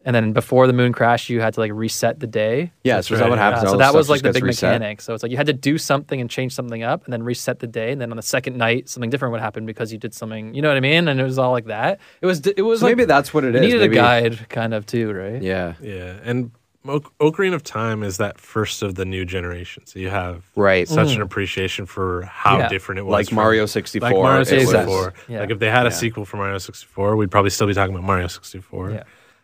and 0.04 0.16
then 0.16 0.32
before 0.32 0.66
the 0.66 0.72
moon 0.72 0.92
crashed, 0.92 1.28
you 1.28 1.40
had 1.40 1.54
to 1.54 1.60
like 1.60 1.72
reset 1.74 2.20
the 2.20 2.26
day. 2.26 2.72
Yeah, 2.84 2.96
That's 2.96 3.08
so 3.08 3.14
is 3.14 3.20
that 3.20 3.24
right, 3.24 3.30
what 3.30 3.38
happens? 3.38 3.64
All 3.64 3.72
so 3.72 3.78
that 3.78 3.92
was 3.94 4.08
like 4.08 4.22
the 4.22 4.32
big 4.32 4.44
reset? 4.44 4.72
mechanic. 4.80 5.00
So 5.02 5.12
it's 5.12 5.22
like 5.22 5.30
you 5.30 5.36
had 5.36 5.46
to 5.46 5.52
do 5.52 5.76
something 5.78 6.20
and 6.20 6.30
change 6.30 6.54
something 6.54 6.82
up, 6.82 7.04
and 7.04 7.12
then 7.12 7.22
reset 7.22 7.58
the 7.58 7.66
day, 7.66 7.92
and 7.92 8.00
then 8.00 8.10
on 8.10 8.16
the 8.16 8.22
second 8.22 8.56
night, 8.56 8.88
something 8.88 9.10
different 9.10 9.32
would 9.32 9.40
happen 9.42 9.66
because 9.66 9.92
you 9.92 9.98
did 9.98 10.14
something. 10.14 10.54
You 10.54 10.62
know 10.62 10.68
what 10.68 10.76
I 10.76 10.80
mean? 10.80 11.06
And 11.08 11.20
it 11.20 11.24
was 11.24 11.38
all 11.38 11.52
like 11.52 11.66
that. 11.66 12.00
It 12.22 12.26
was. 12.26 12.40
It 12.46 12.62
was 12.62 12.80
So 12.80 12.86
like 12.86 12.96
maybe 12.96 13.06
that's 13.06 13.34
what 13.34 13.44
it 13.44 13.54
you 13.54 13.60
is. 13.60 13.66
needed 13.66 13.80
maybe- 13.80 13.98
a 13.98 14.00
guide, 14.00 14.48
kind 14.48 14.72
of 14.74 14.86
too, 14.86 15.12
right? 15.12 15.42
Yeah. 15.42 15.74
Yeah, 15.82 16.16
and 16.24 16.50
o- 16.88 17.00
Ocarina 17.20 17.54
of 17.54 17.62
Time 17.62 18.02
is 18.02 18.16
that 18.16 18.38
first 18.40 18.82
of 18.82 18.94
the 18.94 19.04
new 19.04 19.26
generation. 19.26 19.84
So 19.84 19.98
you 19.98 20.08
have 20.08 20.44
Right. 20.56 20.88
such 20.88 21.08
an 21.08 21.12
mm-hmm. 21.14 21.22
appreciation 21.22 21.84
for 21.84 22.22
how 22.22 22.56
Yeah. 22.58 22.68
different 22.68 23.00
it 23.00 23.02
was. 23.02 23.12
Like 23.12 23.26
from- 23.28 23.36
Mario 23.36 23.66
64. 23.66 24.08
like 24.08 24.16
Mario 24.16 24.44
64. 24.44 25.12
Yeah. 25.28 25.40
Like 25.40 25.50
if 25.50 25.58
they 25.58 25.68
had 25.70 25.82
a 25.86 25.90
Yeah. 25.90 25.94
sequel 25.96 26.24
for 26.24 26.38
Mario 26.38 26.56
64, 26.56 27.16
we'd 27.16 27.30
probably 27.30 27.50
still 27.50 27.66
be 27.66 27.74
talking 27.74 27.94
about 27.94 28.06
Mario 28.06 28.28
64. 28.28 28.92
Yeah. 28.92 29.02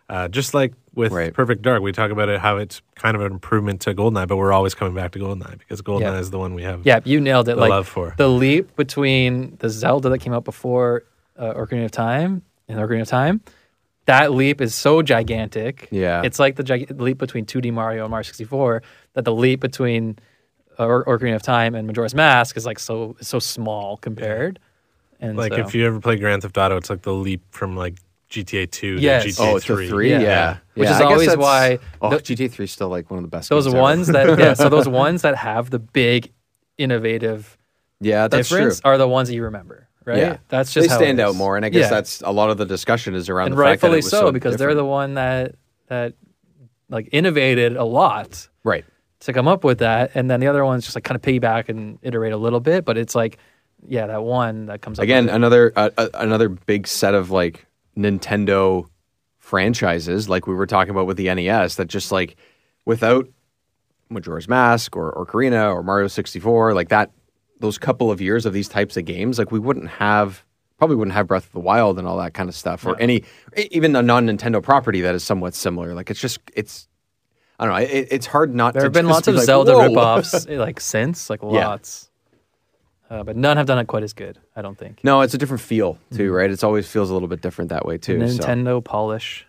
Uh, 0.08 0.28
just 0.28 0.54
like 0.54 0.72
with 0.94 1.10
Right. 1.12 1.34
Perfect 1.34 1.62
Dark, 1.62 1.82
we 1.82 1.90
talk 1.92 2.10
about 2.12 2.28
it 2.28 2.38
how 2.40 2.58
it's 2.58 2.80
kind 2.94 3.16
of 3.16 3.22
an 3.22 3.32
improvement 3.32 3.80
to 3.82 3.94
Goldeneye, 3.94 4.28
but 4.28 4.36
we're 4.36 4.52
always 4.52 4.74
coming 4.74 4.94
back 4.94 5.10
to 5.12 5.18
Goldeneye 5.18 5.58
because 5.58 5.82
Goldeneye 5.82 6.00
Yeah. 6.00 6.18
is 6.20 6.30
the 6.30 6.38
one 6.38 6.54
we 6.54 6.62
have. 6.62 6.86
Yeah, 6.86 7.00
you 7.04 7.20
nailed 7.20 7.48
it. 7.48 7.56
The 7.56 7.60
like 7.62 7.70
love 7.70 7.88
for. 7.88 8.14
the 8.16 8.28
leap 8.28 8.76
between 8.76 9.56
the 9.58 9.68
Zelda 9.68 10.08
that 10.10 10.18
came 10.18 10.32
out 10.32 10.44
before 10.44 11.02
uh, 11.36 11.54
Ocarina 11.54 11.86
of 11.86 11.90
Time 11.90 12.42
and 12.68 12.78
Ocarina 12.78 13.02
of 13.02 13.08
Time. 13.08 13.40
That 14.06 14.32
leap 14.32 14.60
is 14.60 14.72
so 14.76 15.02
gigantic. 15.02 15.88
Yeah. 15.90 16.22
it's 16.24 16.38
like 16.38 16.54
the 16.54 16.62
gig- 16.62 17.00
leap 17.00 17.18
between 17.18 17.44
2D 17.44 17.72
Mario 17.72 18.04
and 18.04 18.10
Mario 18.12 18.22
64. 18.22 18.82
That 19.14 19.24
the 19.24 19.34
leap 19.34 19.58
between 19.60 20.18
uh, 20.78 20.86
Or- 20.86 21.04
Ocarina 21.06 21.34
of 21.34 21.42
Time 21.42 21.74
and 21.74 21.86
Majora's 21.88 22.14
Mask 22.14 22.56
is 22.56 22.64
like 22.64 22.78
so 22.78 23.16
so 23.20 23.40
small 23.40 23.96
compared. 23.96 24.60
And 25.20 25.36
Like 25.36 25.54
so, 25.54 25.58
if 25.60 25.74
you 25.74 25.84
ever 25.86 25.98
play 25.98 26.16
Grand 26.16 26.42
Theft 26.42 26.56
Auto, 26.56 26.76
it's 26.76 26.90
like 26.90 27.02
the 27.02 27.12
leap 27.12 27.42
from 27.50 27.76
like 27.76 27.96
GTA 28.31 28.70
2 28.70 28.96
Yes. 29.00 29.23
to 29.23 29.28
GTA 29.31 29.52
Oh, 29.52 29.56
it's 29.56 29.67
3. 29.67 29.87
a 29.87 29.88
three. 29.88 30.11
Yeah. 30.11 30.20
Yeah. 30.20 30.56
Which 30.75 30.84
Yeah, 30.88 30.94
is 30.94 30.96
I 30.96 31.02
guess 31.05 31.12
always 31.12 31.37
why 31.37 31.78
Oh, 32.02 32.11
the- 32.11 32.16
GTA 32.21 32.50
3 32.50 32.64
is 32.64 32.73
still 32.73 32.88
like 32.88 33.11
one 33.11 33.18
of 33.18 33.23
the 33.25 33.28
best. 33.28 33.49
those 33.50 33.64
games 33.64 33.75
ever. 33.75 33.83
ones 33.83 34.06
that 34.09 34.38
yeah, 34.38 34.54
so 34.54 34.68
those 34.68 34.88
ones 35.04 35.23
that 35.23 35.37
have 35.37 35.71
the 35.71 35.78
big 35.78 36.33
innovative 36.78 37.56
yeah, 38.00 38.28
that's 38.28 38.49
difference 38.49 38.80
true. 38.80 38.90
are 38.90 38.99
the 38.99 39.09
ones 39.09 39.28
that 39.28 39.35
you 39.35 39.45
remember, 39.45 39.88
right? 40.04 40.18
Yeah. 40.18 40.37
That's 40.49 40.73
just 40.73 40.88
they 40.88 40.92
how 40.95 41.00
it 41.00 41.04
stand 41.04 41.21
out 41.21 41.35
more, 41.35 41.56
and 41.56 41.64
I 41.64 41.68
guess 41.71 41.85
Yeah. 41.85 41.90
that's 41.90 42.21
a 42.23 42.30
lot 42.30 42.50
of 42.50 42.59
the 42.59 42.66
discussion 42.66 43.14
is 43.14 43.28
around 43.28 43.47
and 43.49 43.59
the 43.59 43.62
fact 43.62 43.80
that 43.80 43.87
it 43.87 43.90
rightfully 43.90 43.97
was 43.99 44.11
so, 44.11 44.21
so 44.26 44.33
because 44.33 44.56
they're 44.56 44.75
the 44.75 44.85
one 44.85 45.14
that 45.14 45.54
that 45.88 46.12
like 46.90 47.09
innovated 47.12 47.76
a 47.76 47.85
lot 47.85 48.49
right. 48.64 48.85
to 49.21 49.33
come 49.33 49.49
up 49.49 49.64
with 49.64 49.78
that, 49.78 50.11
and 50.14 50.30
then 50.30 50.40
the 50.40 50.47
other 50.49 50.64
ones 50.64 50.85
just 50.85 50.95
like 50.97 51.04
kind 51.04 51.16
of 51.16 51.23
piggyback 51.23 51.68
and 51.68 51.99
iterate 52.02 52.33
a 52.33 52.37
little 52.37 52.61
bit, 52.61 52.85
but 52.85 52.99
it's 52.99 53.14
like 53.14 53.38
yeah, 53.88 54.06
that 54.06 54.23
one 54.23 54.66
that 54.66 54.83
comes 54.83 54.99
up 54.99 55.02
Again, 55.04 55.28
another 55.28 55.73
uh, 55.76 55.90
uh, 55.97 56.09
another 56.14 56.49
big 56.49 56.87
set 56.87 57.14
of 57.14 57.30
like 57.30 57.64
Nintendo 57.96 58.88
franchises, 59.38 60.28
like 60.28 60.46
we 60.46 60.54
were 60.54 60.66
talking 60.66 60.90
about 60.90 61.06
with 61.06 61.16
the 61.16 61.32
NES, 61.32 61.76
that 61.76 61.86
just 61.86 62.10
like 62.12 62.36
without 62.84 63.28
Majora's 64.08 64.48
Mask 64.48 64.96
or 64.96 65.12
Ocarina 65.14 65.72
or 65.72 65.82
Mario 65.82 66.08
64, 66.08 66.74
like 66.74 66.88
that, 66.88 67.10
those 67.60 67.78
couple 67.78 68.10
of 68.10 68.20
years 68.20 68.44
of 68.46 68.52
these 68.52 68.68
types 68.68 68.96
of 68.96 69.04
games, 69.04 69.38
like 69.38 69.50
we 69.50 69.58
wouldn't 69.58 69.88
have 69.88 70.44
probably 70.78 70.96
wouldn't 70.96 71.14
have 71.14 71.26
Breath 71.26 71.46
of 71.46 71.52
the 71.52 71.60
Wild 71.60 71.98
and 71.98 72.06
all 72.06 72.18
that 72.18 72.34
kind 72.34 72.48
of 72.48 72.54
stuff, 72.54 72.84
or 72.84 73.00
any 73.00 73.24
even 73.70 73.96
a 73.96 74.02
non 74.02 74.26
Nintendo 74.26 74.62
property 74.62 75.00
that 75.00 75.14
is 75.14 75.24
somewhat 75.24 75.54
similar. 75.54 75.94
Like 75.94 76.10
it's 76.10 76.20
just 76.20 76.38
it's 76.54 76.88
I 77.58 77.64
don't 77.64 77.74
know. 77.74 77.80
It, 77.80 78.08
it's 78.10 78.26
hard 78.26 78.54
not. 78.54 78.72
To. 78.72 78.80
There 78.80 78.80
to 78.82 78.86
have 78.86 78.92
been 78.92 79.08
lots 79.08 79.26
of 79.28 79.36
like, 79.36 79.44
Zelda 79.46 79.72
"Whoa." 79.74 79.88
ripoffs 79.88 80.50
eh, 80.54 80.58
like 80.58 80.80
since 80.80 81.30
like 81.30 81.40
Yeah. 81.42 81.68
lots, 81.68 82.05
uh, 83.10 83.22
but 83.22 83.36
none 83.36 83.56
have 83.56 83.66
done 83.66 83.78
it 83.78 83.86
quite 83.86 84.02
as 84.02 84.12
good. 84.12 84.38
I 84.54 84.62
don't 84.62 84.78
think. 84.78 85.00
No, 85.04 85.20
it's 85.20 85.34
a 85.34 85.38
different 85.38 85.60
feel 85.60 85.98
too, 86.12 86.32
right? 86.32 86.50
It 86.50 86.62
always 86.64 86.88
feels 86.88 87.10
a 87.10 87.12
little 87.12 87.28
bit 87.28 87.40
different 87.40 87.70
that 87.70 87.86
way 87.86 87.98
too. 87.98 88.26
so. 88.28 88.42
Nintendo 88.42 88.82
polish. 88.82 89.46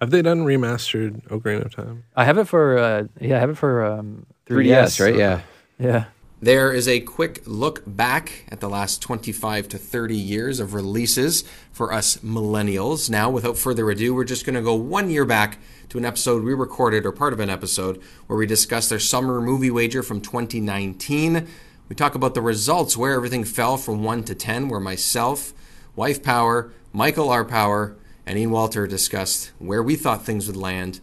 Have 0.00 0.10
they 0.10 0.20
done 0.20 0.44
remastered 0.44 1.26
Ocarina 1.28 1.64
of 1.64 1.74
Time? 1.74 2.04
I 2.14 2.24
have 2.24 2.36
it 2.38 2.44
for 2.46 2.78
uh, 2.78 3.04
yeah, 3.20 3.36
I 3.36 3.40
have 3.40 3.50
it 3.50 3.56
for 3.56 3.84
um, 3.84 4.26
3DS, 4.46 5.00
right? 5.04 5.16
Yeah. 5.16 5.40
Yeah. 5.78 6.04
There 6.40 6.70
is 6.70 6.86
a 6.86 7.00
quick 7.00 7.42
look 7.46 7.82
back 7.86 8.44
at 8.50 8.60
the 8.60 8.68
last 8.68 9.00
25 9.00 9.68
to 9.70 9.78
30 9.78 10.14
years 10.14 10.60
of 10.60 10.74
releases 10.74 11.44
for 11.72 11.94
us 11.94 12.18
millennials. 12.18 13.08
Now, 13.08 13.30
without 13.30 13.56
further 13.56 13.90
ado, 13.90 14.14
we're 14.14 14.24
just 14.24 14.44
going 14.44 14.54
to 14.54 14.60
go 14.60 14.74
one 14.74 15.08
year 15.08 15.24
back 15.24 15.58
to 15.88 15.96
an 15.96 16.04
episode 16.04 16.44
we 16.44 16.52
recorded, 16.52 17.06
or 17.06 17.12
part 17.12 17.32
of 17.32 17.40
an 17.40 17.48
episode, 17.48 18.02
where 18.26 18.38
we 18.38 18.46
discussed 18.46 18.92
our 18.92 18.98
summer 18.98 19.40
movie 19.40 19.70
wager 19.70 20.02
from 20.02 20.20
2019. 20.20 21.48
We 21.88 21.94
talk 21.94 22.16
about 22.16 22.34
the 22.34 22.42
results, 22.42 22.96
where 22.96 23.12
everything 23.12 23.44
fell 23.44 23.76
from 23.76 24.02
1 24.02 24.24
to 24.24 24.34
10, 24.34 24.68
where 24.68 24.80
myself, 24.80 25.52
Wife 25.94 26.22
Power, 26.22 26.72
Michael 26.92 27.30
R. 27.30 27.44
Power, 27.44 27.96
and 28.26 28.36
Ian 28.36 28.50
Walter 28.50 28.88
discussed 28.88 29.52
where 29.58 29.82
we 29.82 29.94
thought 29.94 30.24
things 30.24 30.48
would 30.48 30.56
land, 30.56 31.00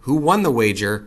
who 0.00 0.14
won 0.14 0.42
the 0.42 0.50
wager, 0.50 1.06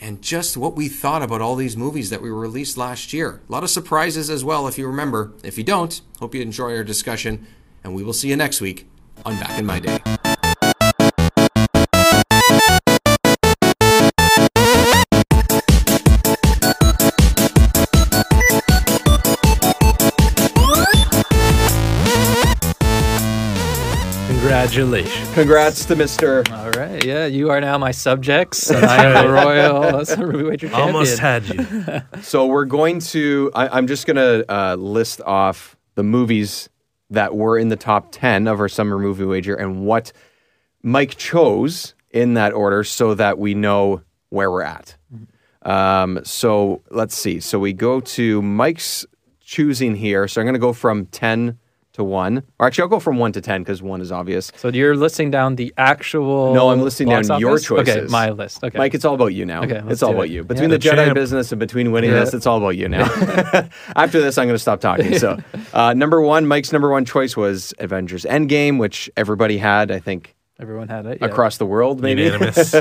and 0.00 0.22
just 0.22 0.56
what 0.56 0.76
we 0.76 0.88
thought 0.88 1.22
about 1.22 1.42
all 1.42 1.56
these 1.56 1.76
movies 1.76 2.08
that 2.08 2.22
we 2.22 2.30
released 2.30 2.78
last 2.78 3.12
year. 3.12 3.42
A 3.48 3.52
lot 3.52 3.64
of 3.64 3.70
surprises 3.70 4.30
as 4.30 4.44
well, 4.44 4.66
if 4.66 4.78
you 4.78 4.86
remember. 4.86 5.32
If 5.44 5.58
you 5.58 5.64
don't, 5.64 6.00
hope 6.18 6.34
you 6.34 6.40
enjoy 6.40 6.74
our 6.74 6.84
discussion, 6.84 7.46
and 7.84 7.94
we 7.94 8.02
will 8.02 8.14
see 8.14 8.28
you 8.28 8.36
next 8.36 8.62
week 8.62 8.88
on 9.26 9.38
Back 9.38 9.58
in 9.58 9.66
My 9.66 9.78
Day. 9.78 10.17
Congratulations. 24.68 25.34
Congrats 25.34 25.84
to 25.86 25.96
Mr. 25.96 26.46
All 26.52 26.70
right, 26.72 27.02
yeah, 27.02 27.24
you 27.24 27.48
are 27.48 27.58
now 27.58 27.78
my 27.78 27.90
subjects, 27.90 28.70
and 28.70 28.84
I 28.84 29.02
am 29.06 29.24
the 29.26 29.32
royal 29.32 29.80
that's 29.80 30.10
a 30.10 30.26
Ruby 30.26 30.44
Wager 30.44 30.68
champion. 30.68 30.94
Almost 30.94 31.18
had 31.18 31.48
you. 31.48 32.02
So 32.22 32.44
we're 32.44 32.66
going 32.66 33.00
to. 33.00 33.50
I, 33.54 33.68
I'm 33.68 33.86
just 33.86 34.06
going 34.06 34.16
to 34.18 34.44
uh, 34.54 34.74
list 34.74 35.22
off 35.22 35.74
the 35.94 36.02
movies 36.02 36.68
that 37.08 37.34
were 37.34 37.56
in 37.56 37.70
the 37.70 37.76
top 37.76 38.08
ten 38.12 38.46
of 38.46 38.60
our 38.60 38.68
summer 38.68 38.98
movie 38.98 39.24
wager 39.24 39.54
and 39.54 39.86
what 39.86 40.12
Mike 40.82 41.16
chose 41.16 41.94
in 42.10 42.34
that 42.34 42.52
order, 42.52 42.84
so 42.84 43.14
that 43.14 43.38
we 43.38 43.54
know 43.54 44.02
where 44.28 44.50
we're 44.50 44.64
at. 44.64 44.96
Um, 45.62 46.20
so 46.24 46.82
let's 46.90 47.14
see. 47.14 47.40
So 47.40 47.58
we 47.58 47.72
go 47.72 48.00
to 48.00 48.42
Mike's 48.42 49.06
choosing 49.40 49.94
here. 49.94 50.28
So 50.28 50.42
I'm 50.42 50.44
going 50.44 50.52
to 50.52 50.60
go 50.60 50.74
from 50.74 51.06
ten 51.06 51.58
to 51.98 52.04
one, 52.04 52.42
or 52.58 52.66
actually, 52.66 52.82
I'll 52.82 52.88
go 52.88 53.00
from 53.00 53.18
one 53.18 53.32
to 53.32 53.40
ten 53.40 53.62
because 53.62 53.82
one 53.82 54.00
is 54.00 54.10
obvious. 54.10 54.50
So 54.56 54.68
you're 54.68 54.96
listing 54.96 55.30
down 55.30 55.56
the 55.56 55.72
actual. 55.76 56.54
No, 56.54 56.70
I'm 56.70 56.80
listing 56.80 57.08
box 57.08 57.28
down 57.28 57.40
your 57.40 57.52
office? 57.52 57.70
Okay, 57.70 57.94
choices. 57.94 58.10
my 58.10 58.30
list. 58.30 58.64
Okay, 58.64 58.78
Mike, 58.78 58.94
it's 58.94 59.04
all 59.04 59.14
about 59.14 59.34
you 59.34 59.44
now. 59.44 59.62
Okay, 59.64 59.82
it's 59.88 60.02
all 60.02 60.12
about 60.12 60.26
it. 60.26 60.30
you. 60.30 60.44
Between 60.44 60.70
Yeah. 60.70 60.76
the 60.78 60.88
The 60.90 60.96
Jedi 60.96 61.14
business 61.14 61.52
and 61.52 61.58
between 61.58 61.92
winning 61.92 62.10
Yeah. 62.10 62.20
this, 62.20 62.34
it's 62.34 62.46
all 62.46 62.58
about 62.58 62.76
you 62.76 62.88
now. 62.88 63.04
After 63.96 64.20
this, 64.20 64.38
I'm 64.38 64.46
going 64.46 64.54
to 64.54 64.58
stop 64.58 64.80
talking. 64.80 65.18
So, 65.18 65.38
uh, 65.74 65.92
number 65.94 66.20
one, 66.20 66.46
Mike's 66.46 66.72
number 66.72 66.90
one 66.90 67.04
choice 67.04 67.36
was 67.36 67.74
Avengers 67.78 68.24
Endgame, 68.24 68.78
which 68.78 69.10
everybody 69.16 69.58
had, 69.58 69.90
I 69.90 69.98
think, 69.98 70.34
everyone 70.60 70.88
had 70.88 71.04
it 71.06 71.18
yeah. 71.20 71.26
across 71.26 71.58
the 71.58 71.66
world, 71.66 72.00
maybe. 72.00 72.22
Unanimous. 72.24 72.74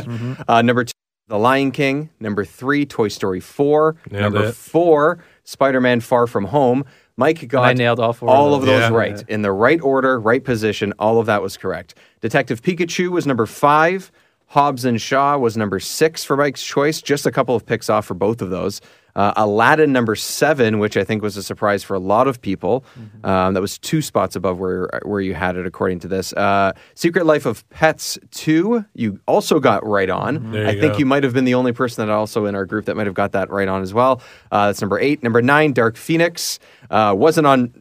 uh, 0.47 0.61
number 0.61 0.83
two, 0.83 0.93
The 1.27 1.37
Lion 1.39 1.71
King. 1.71 2.09
Number 2.19 2.45
three, 2.45 2.85
Toy 2.85 3.07
Story 3.07 3.39
4. 3.39 3.95
Nailed 4.11 4.21
number 4.33 4.49
it. 4.49 4.55
four, 4.55 5.19
Spider 5.43 5.81
Man 5.81 5.99
Far 6.01 6.27
From 6.27 6.45
Home. 6.45 6.85
Mike 7.17 7.47
got 7.47 7.63
I 7.63 7.73
nailed 7.73 7.99
all 7.99 8.13
four. 8.13 8.29
all 8.29 8.53
of 8.53 8.61
those 8.65 8.81
Yeah. 8.81 8.89
right 8.95 9.23
in 9.27 9.41
the 9.41 9.51
right 9.51 9.81
order, 9.81 10.19
right 10.19 10.43
position. 10.43 10.93
All 10.99 11.19
of 11.19 11.25
that 11.25 11.41
was 11.41 11.57
correct. 11.57 11.95
Detective 12.21 12.61
Pikachu 12.61 13.09
was 13.09 13.25
number 13.25 13.45
five. 13.47 14.11
Hobbs 14.47 14.85
and 14.85 15.01
Shaw 15.01 15.37
was 15.37 15.57
number 15.57 15.79
six 15.79 16.23
for 16.23 16.37
Mike's 16.37 16.63
choice. 16.63 17.01
Just 17.01 17.25
a 17.25 17.31
couple 17.31 17.55
of 17.55 17.65
picks 17.65 17.89
off 17.89 18.05
for 18.05 18.13
both 18.13 18.41
of 18.41 18.49
those. 18.49 18.81
Uh, 19.13 19.33
Aladdin 19.35 19.91
number 19.91 20.15
seven, 20.15 20.77
which 20.77 20.95
I 20.95 21.03
think 21.03 21.23
was 21.23 21.35
a 21.37 21.43
surprise 21.43 21.83
for 21.83 21.95
a 21.95 21.99
lot 21.99 22.27
of 22.27 22.39
people. 22.39 22.85
Mm-hmm. 22.97 23.25
Um, 23.25 23.55
that 23.55 23.61
was 23.61 23.79
two 23.79 24.01
spots 24.01 24.35
above 24.35 24.59
where 24.59 24.89
where 25.03 25.21
you 25.21 25.33
had 25.33 25.57
it, 25.57 25.65
according 25.65 25.99
to 26.01 26.07
this. 26.07 26.33
Uh, 26.33 26.73
Secret 26.93 27.25
Life 27.25 27.47
of 27.47 27.67
Pets 27.69 28.19
two, 28.29 28.85
you 28.93 29.19
also 29.27 29.59
got 29.59 29.83
right 29.85 30.09
on. 30.09 30.37
Mm-hmm. 30.37 30.55
I 30.55 30.71
you 30.71 30.79
think 30.79 30.99
you 30.99 31.07
might 31.07 31.23
have 31.23 31.33
been 31.33 31.45
the 31.45 31.55
only 31.55 31.73
person 31.73 32.05
that 32.05 32.13
also 32.13 32.45
in 32.45 32.53
our 32.53 32.65
group 32.65 32.85
that 32.85 32.95
might 32.95 33.07
have 33.07 33.15
got 33.15 33.31
that 33.31 33.49
right 33.49 33.67
on 33.67 33.81
as 33.81 33.91
well. 33.91 34.21
Uh, 34.51 34.67
that's 34.67 34.81
number 34.81 34.99
eight. 34.99 35.23
Number 35.23 35.41
nine, 35.41 35.73
Dark 35.73 35.97
Phoenix 35.97 36.59
uh, 36.91 37.15
wasn't 37.17 37.47
on 37.47 37.73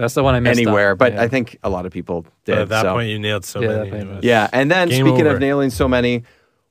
That's 0.00 0.14
the 0.14 0.22
one 0.24 0.34
I 0.34 0.40
missed. 0.40 0.58
on. 0.60 0.66
anywhere, 0.66 0.94
but 0.96 1.12
Yeah. 1.12 1.22
I 1.22 1.28
think 1.28 1.58
a 1.62 1.70
lot 1.70 1.86
of 1.86 1.92
people 1.92 2.22
did. 2.44 2.52
But 2.54 2.58
at 2.58 2.68
that 2.70 2.82
so. 2.82 2.94
point, 2.94 3.08
you 3.10 3.18
nailed 3.18 3.44
so 3.44 3.60
Yeah, 3.60 3.68
many. 3.68 3.90
point 3.90 4.02
It 4.02 4.06
was- 4.08 4.16
was- 4.16 4.24
yeah, 4.24 4.48
and 4.52 4.70
then 4.70 4.88
Game 4.88 5.06
speaking 5.06 5.26
over. 5.26 5.34
of 5.36 5.40
nailing 5.40 5.70
so 5.70 5.86
many, 5.86 6.22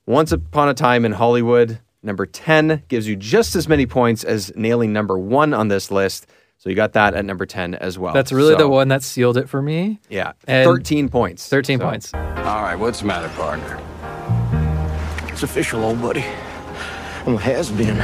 Once 0.06 0.32
Upon 0.32 0.68
a 0.70 0.74
Time 0.74 1.06
in 1.06 1.12
Hollywood, 1.12 1.80
number 2.02 2.26
10, 2.26 2.82
gives 2.88 3.08
you 3.08 3.16
just 3.16 3.56
as 3.56 3.68
many 3.70 3.86
points 3.86 4.24
as 4.24 4.52
nailing 4.56 4.92
number 4.92 5.20
one 5.20 5.54
on 5.54 5.68
this 5.68 5.92
list. 5.92 6.26
So 6.58 6.70
you 6.70 6.76
got 6.76 6.94
that 6.94 7.14
at 7.14 7.24
number 7.26 7.46
10 7.46 7.76
as 7.76 7.98
well. 8.00 8.14
That's 8.14 8.32
really 8.32 8.56
the 8.56 8.68
one 8.68 8.88
that 8.90 9.04
sealed 9.04 9.38
it 9.38 9.48
for 9.48 9.62
me. 9.62 10.00
Yeah, 10.10 10.32
And 10.48 10.66
13 10.66 11.08
points. 11.10 11.48
13 11.48 11.78
So- 11.80 11.86
points. 11.86 12.12
All 12.14 12.20
right, 12.64 12.76
what's 12.78 13.00
the 13.02 13.06
matter, 13.06 13.30
partner? 13.30 13.80
It's 15.28 15.44
official, 15.44 15.84
old 15.86 16.02
buddy. 16.02 16.26
Well, 17.26 17.36
it 17.38 17.42
has 17.44 17.70
been. 17.70 17.98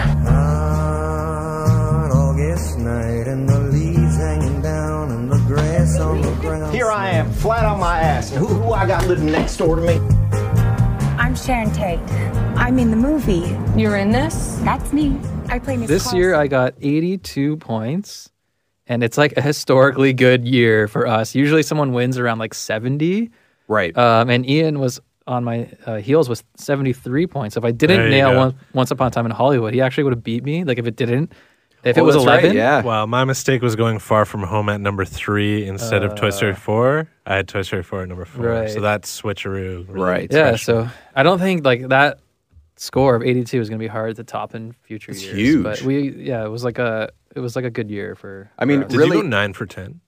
On 2.55 2.83
night 2.83 3.27
and 3.27 3.47
the 3.49 3.59
leaves 3.59 4.15
hanging 4.17 4.61
down 4.61 5.11
and 5.11 5.29
the 5.29 5.37
grass 5.39 5.99
on 5.99 6.21
the 6.21 6.31
ground. 6.35 6.73
Here 6.73 6.89
I 6.89 7.09
am, 7.09 7.29
flat 7.31 7.65
on 7.65 7.79
my 7.79 7.99
ass. 7.99 8.31
And 8.31 8.39
who, 8.39 8.47
who 8.47 8.71
I 8.71 8.87
got 8.87 9.05
living 9.07 9.31
next 9.31 9.57
door 9.57 9.75
to 9.75 9.81
me? 9.81 9.95
I'm 11.17 11.35
Sharon 11.35 11.71
Tate. 11.71 11.99
I'm 12.57 12.79
in 12.79 12.91
the 12.91 12.97
movie. 12.97 13.57
You're 13.79 13.97
in 13.97 14.11
this? 14.11 14.57
That's 14.63 14.93
me. 14.93 15.17
I 15.49 15.59
play 15.59 15.75
Miss 15.75 15.89
This 15.89 16.13
year 16.13 16.33
I 16.33 16.47
got 16.47 16.75
82 16.81 17.57
points, 17.57 18.31
and 18.87 19.03
it's 19.03 19.17
like 19.17 19.35
a 19.35 19.41
historically 19.41 20.13
good 20.13 20.47
year 20.47 20.87
for 20.87 21.07
us. 21.07 21.35
Usually 21.35 21.61
someone 21.61 21.91
wins 21.91 22.17
around 22.17 22.39
like 22.39 22.53
70. 22.53 23.31
Right. 23.67 23.95
Um, 23.97 24.29
and 24.29 24.47
Ian 24.49 24.79
was 24.79 25.01
on 25.27 25.43
my 25.43 25.69
uh, 25.85 25.95
heels 25.97 26.29
with 26.29 26.43
73 26.55 27.27
points. 27.27 27.57
If 27.57 27.65
I 27.65 27.71
didn't 27.71 28.09
nail 28.09 28.31
go. 28.31 28.37
one, 28.37 28.55
Once 28.73 28.91
Upon 28.91 29.07
a 29.07 29.11
Time 29.11 29.25
in 29.25 29.31
Hollywood, 29.31 29.73
he 29.73 29.81
actually 29.81 30.05
would 30.05 30.13
have 30.13 30.23
beat 30.23 30.43
me. 30.43 30.63
Like 30.63 30.77
if 30.77 30.85
it 30.87 30.95
didn't, 30.95 31.33
if 31.85 31.97
it 31.97 32.01
Oh, 32.01 32.03
was 32.03 32.15
that's 32.15 32.25
right, 32.27 32.39
11, 32.43 32.57
yeah. 32.57 32.81
Well, 32.81 33.07
my 33.07 33.23
mistake 33.23 33.61
was 33.61 33.75
going 33.75 33.99
far 33.99 34.25
from 34.25 34.43
home 34.43 34.67
at 34.69 34.81
number 34.81 35.05
three 35.05 35.65
instead 35.67 36.03
of 36.03 36.15
Toy 36.15 36.31
Story 36.31 36.53
4. 36.55 37.07
I 37.25 37.35
had 37.35 37.47
Toy 37.47 37.61
Story 37.61 37.83
4 37.83 38.01
at 38.03 38.09
number 38.09 38.25
four. 38.25 38.49
Uh. 38.51 38.59
Right. 38.61 38.69
So 38.71 38.81
that's 38.81 39.21
switcheroo. 39.21 39.87
really 39.87 39.99
Right. 40.01 40.27
yeah. 40.31 40.49
special. 40.55 40.85
So 40.87 40.91
I 41.15 41.23
don't 41.23 41.39
think 41.39 41.63
like 41.63 41.87
that 41.89 42.19
score 42.75 43.15
of 43.15 43.23
82 43.23 43.61
is 43.61 43.69
going 43.69 43.79
to 43.79 43.83
be 43.83 43.87
hard 43.87 44.15
to 44.17 44.23
top 44.23 44.53
in 44.55 44.73
future 44.73 45.11
It's 45.11 45.23
years. 45.23 45.35
huge. 45.37 45.63
But 45.63 45.81
we, 45.83 46.09
yeah, 46.11 46.43
it 46.43 46.49
was 46.49 46.63
like 46.65 46.77
a, 46.79 47.09
it 47.35 47.39
was 47.39 47.55
like 47.55 47.65
a 47.65 47.69
good 47.69 47.89
year 47.89 48.15
for. 48.15 48.49
I 48.59 48.65
mean, 48.65 48.81
for. 48.83 48.87
Did 48.89 48.97
really- 48.97 49.17
you 49.17 49.23
go 49.23 49.29
9 49.29 49.53
for 49.53 49.65
10? 49.65 50.01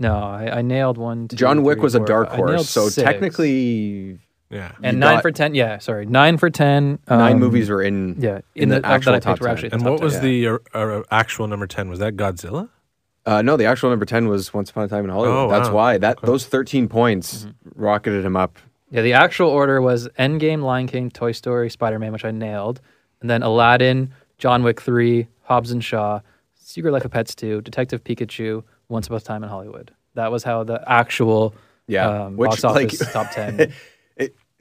no, 0.00 0.14
I, 0.16 0.58
I 0.58 0.62
nailed 0.62 0.96
one. 0.96 1.26
Two, 1.26 1.34
John 1.36 1.64
Wick 1.64 1.78
three, 1.78 1.82
was 1.82 1.94
a 1.96 2.00
dark 2.04 2.28
five. 2.28 2.34
I 2.38 2.42
nailed 2.42 2.50
horse. 2.56 2.68
So 2.70 2.88
six. 2.88 3.04
technically, 3.04 4.18
yeah. 4.50 4.72
And 4.82 4.96
You 4.96 5.00
nine 5.00 5.16
got- 5.16 5.22
for 5.22 5.30
ten. 5.30 5.54
Yeah, 5.54 5.78
sorry, 5.78 6.06
nine 6.06 6.38
for 6.38 6.50
ten. 6.50 6.98
Nine 7.08 7.34
um, 7.34 7.38
movies 7.38 7.68
were 7.68 7.82
in 7.82 8.16
Yeah, 8.18 8.40
in, 8.54 8.70
the, 8.70 8.80
that 8.80 8.84
actual 8.84 9.14
I 9.14 9.20
top 9.20 9.38
picked 9.40 9.60
10. 9.60 9.72
And 9.72 9.84
what 9.84 9.98
ten. 9.98 10.04
was 10.04 10.20
the 10.20 10.48
uh, 10.48 10.58
uh, 10.74 11.02
actual 11.10 11.46
number 11.48 11.66
10? 11.66 11.88
Was 11.90 11.98
that 11.98 12.16
Godzilla? 12.16 12.70
Uh, 13.26 13.42
no, 13.42 13.58
the 13.58 13.66
actual 13.66 13.90
number 13.90 14.06
ten 14.06 14.26
was 14.26 14.54
Once 14.54 14.70
Upon 14.70 14.84
a 14.84 14.88
Time 14.88 15.04
in 15.04 15.10
Hollywood. 15.10 15.36
Oh, 15.36 15.50
That's 15.50 15.68
wow. 15.68 15.74
why 15.74 15.98
that 15.98 16.22
those 16.22 16.46
thirteen 16.46 16.88
points 16.88 17.44
mm-hmm. 17.44 17.82
rocketed 17.82 18.24
him 18.24 18.36
up. 18.36 18.58
Yeah, 18.90 19.02
the 19.02 19.12
actual 19.12 19.50
order 19.50 19.82
was 19.82 20.08
Endgame, 20.18 20.62
Lion 20.62 20.86
King, 20.86 21.10
Toy 21.10 21.32
Story, 21.32 21.68
Spider 21.68 21.98
Man, 21.98 22.10
which 22.12 22.24
I 22.24 22.30
nailed, 22.30 22.80
and 23.20 23.28
then 23.28 23.42
Aladdin, 23.42 24.14
John 24.38 24.62
Wick 24.62 24.80
3, 24.80 25.26
Hobbs 25.42 25.72
and 25.72 25.84
Shaw, 25.84 26.20
Secret 26.54 26.90
Life 26.92 27.04
of 27.04 27.10
Pets 27.10 27.34
2, 27.34 27.60
Detective 27.60 28.02
Pikachu, 28.02 28.64
Once 28.88 29.08
Upon 29.08 29.18
a 29.18 29.20
Time 29.20 29.42
in 29.42 29.50
Hollywood. 29.50 29.90
That 30.14 30.32
was 30.32 30.42
how 30.42 30.64
the 30.64 30.82
actual 30.90 31.54
Yeah, 31.86 32.08
um, 32.08 32.38
which, 32.38 32.48
box 32.50 32.64
office 32.64 32.98
like- 32.98 33.12
top 33.12 33.30
10. 33.32 33.72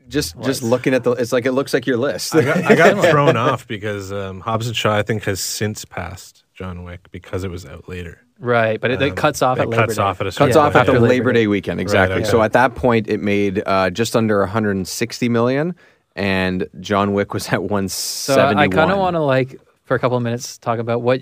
just 0.07 0.39
just 0.41 0.63
looking 0.63 0.93
at 0.93 1.03
the 1.03 1.11
it's 1.11 1.31
like 1.31 1.45
it 1.45 1.51
looks 1.51 1.73
like 1.73 1.85
your 1.87 1.97
list. 1.97 2.35
I 2.35 2.43
got, 2.43 2.57
I 2.57 2.75
got 2.75 3.05
thrown 3.11 3.37
off 3.37 3.67
because 3.67 4.11
um, 4.11 4.41
Hobbs 4.41 4.67
and 4.67 4.75
Shaw 4.75 4.95
I 4.95 5.03
think 5.03 5.23
has 5.23 5.39
since 5.39 5.85
passed 5.85 6.43
John 6.53 6.83
Wick 6.83 7.11
because 7.11 7.43
it 7.43 7.51
was 7.51 7.65
out 7.65 7.87
later. 7.87 8.21
Right, 8.39 8.79
but 8.79 8.91
it, 8.91 9.01
um, 9.01 9.07
it 9.07 9.15
cuts 9.15 9.41
off 9.41 9.57
it 9.57 9.61
at 9.61 9.69
Labor 9.69 9.81
cuts 9.81 9.95
Day. 9.95 10.01
off 10.03 10.21
at 10.21 10.27
a 10.27 10.31
cuts 10.31 10.55
yeah, 10.55 10.61
off 10.61 10.75
after 10.75 10.93
Labor, 10.93 11.07
Labor 11.07 11.33
Day. 11.33 11.41
Day 11.41 11.47
weekend 11.47 11.81
exactly. 11.81 12.15
Right, 12.15 12.21
okay. 12.21 12.29
So 12.29 12.41
at 12.41 12.53
that 12.53 12.75
point, 12.75 13.07
it 13.07 13.19
made 13.19 13.63
uh, 13.65 13.89
just 13.89 14.15
under 14.15 14.39
160 14.39 15.29
million, 15.29 15.75
and 16.15 16.67
John 16.79 17.13
Wick 17.13 17.33
was 17.33 17.47
at 17.47 17.63
171. 17.63 17.89
So 17.89 18.59
I 18.59 18.67
kind 18.67 18.91
of 18.91 18.99
want 18.99 19.15
to 19.15 19.21
like 19.21 19.59
for 19.85 19.95
a 19.95 19.99
couple 19.99 20.17
of 20.17 20.23
minutes 20.23 20.57
talk 20.57 20.79
about 20.79 21.01
what 21.01 21.21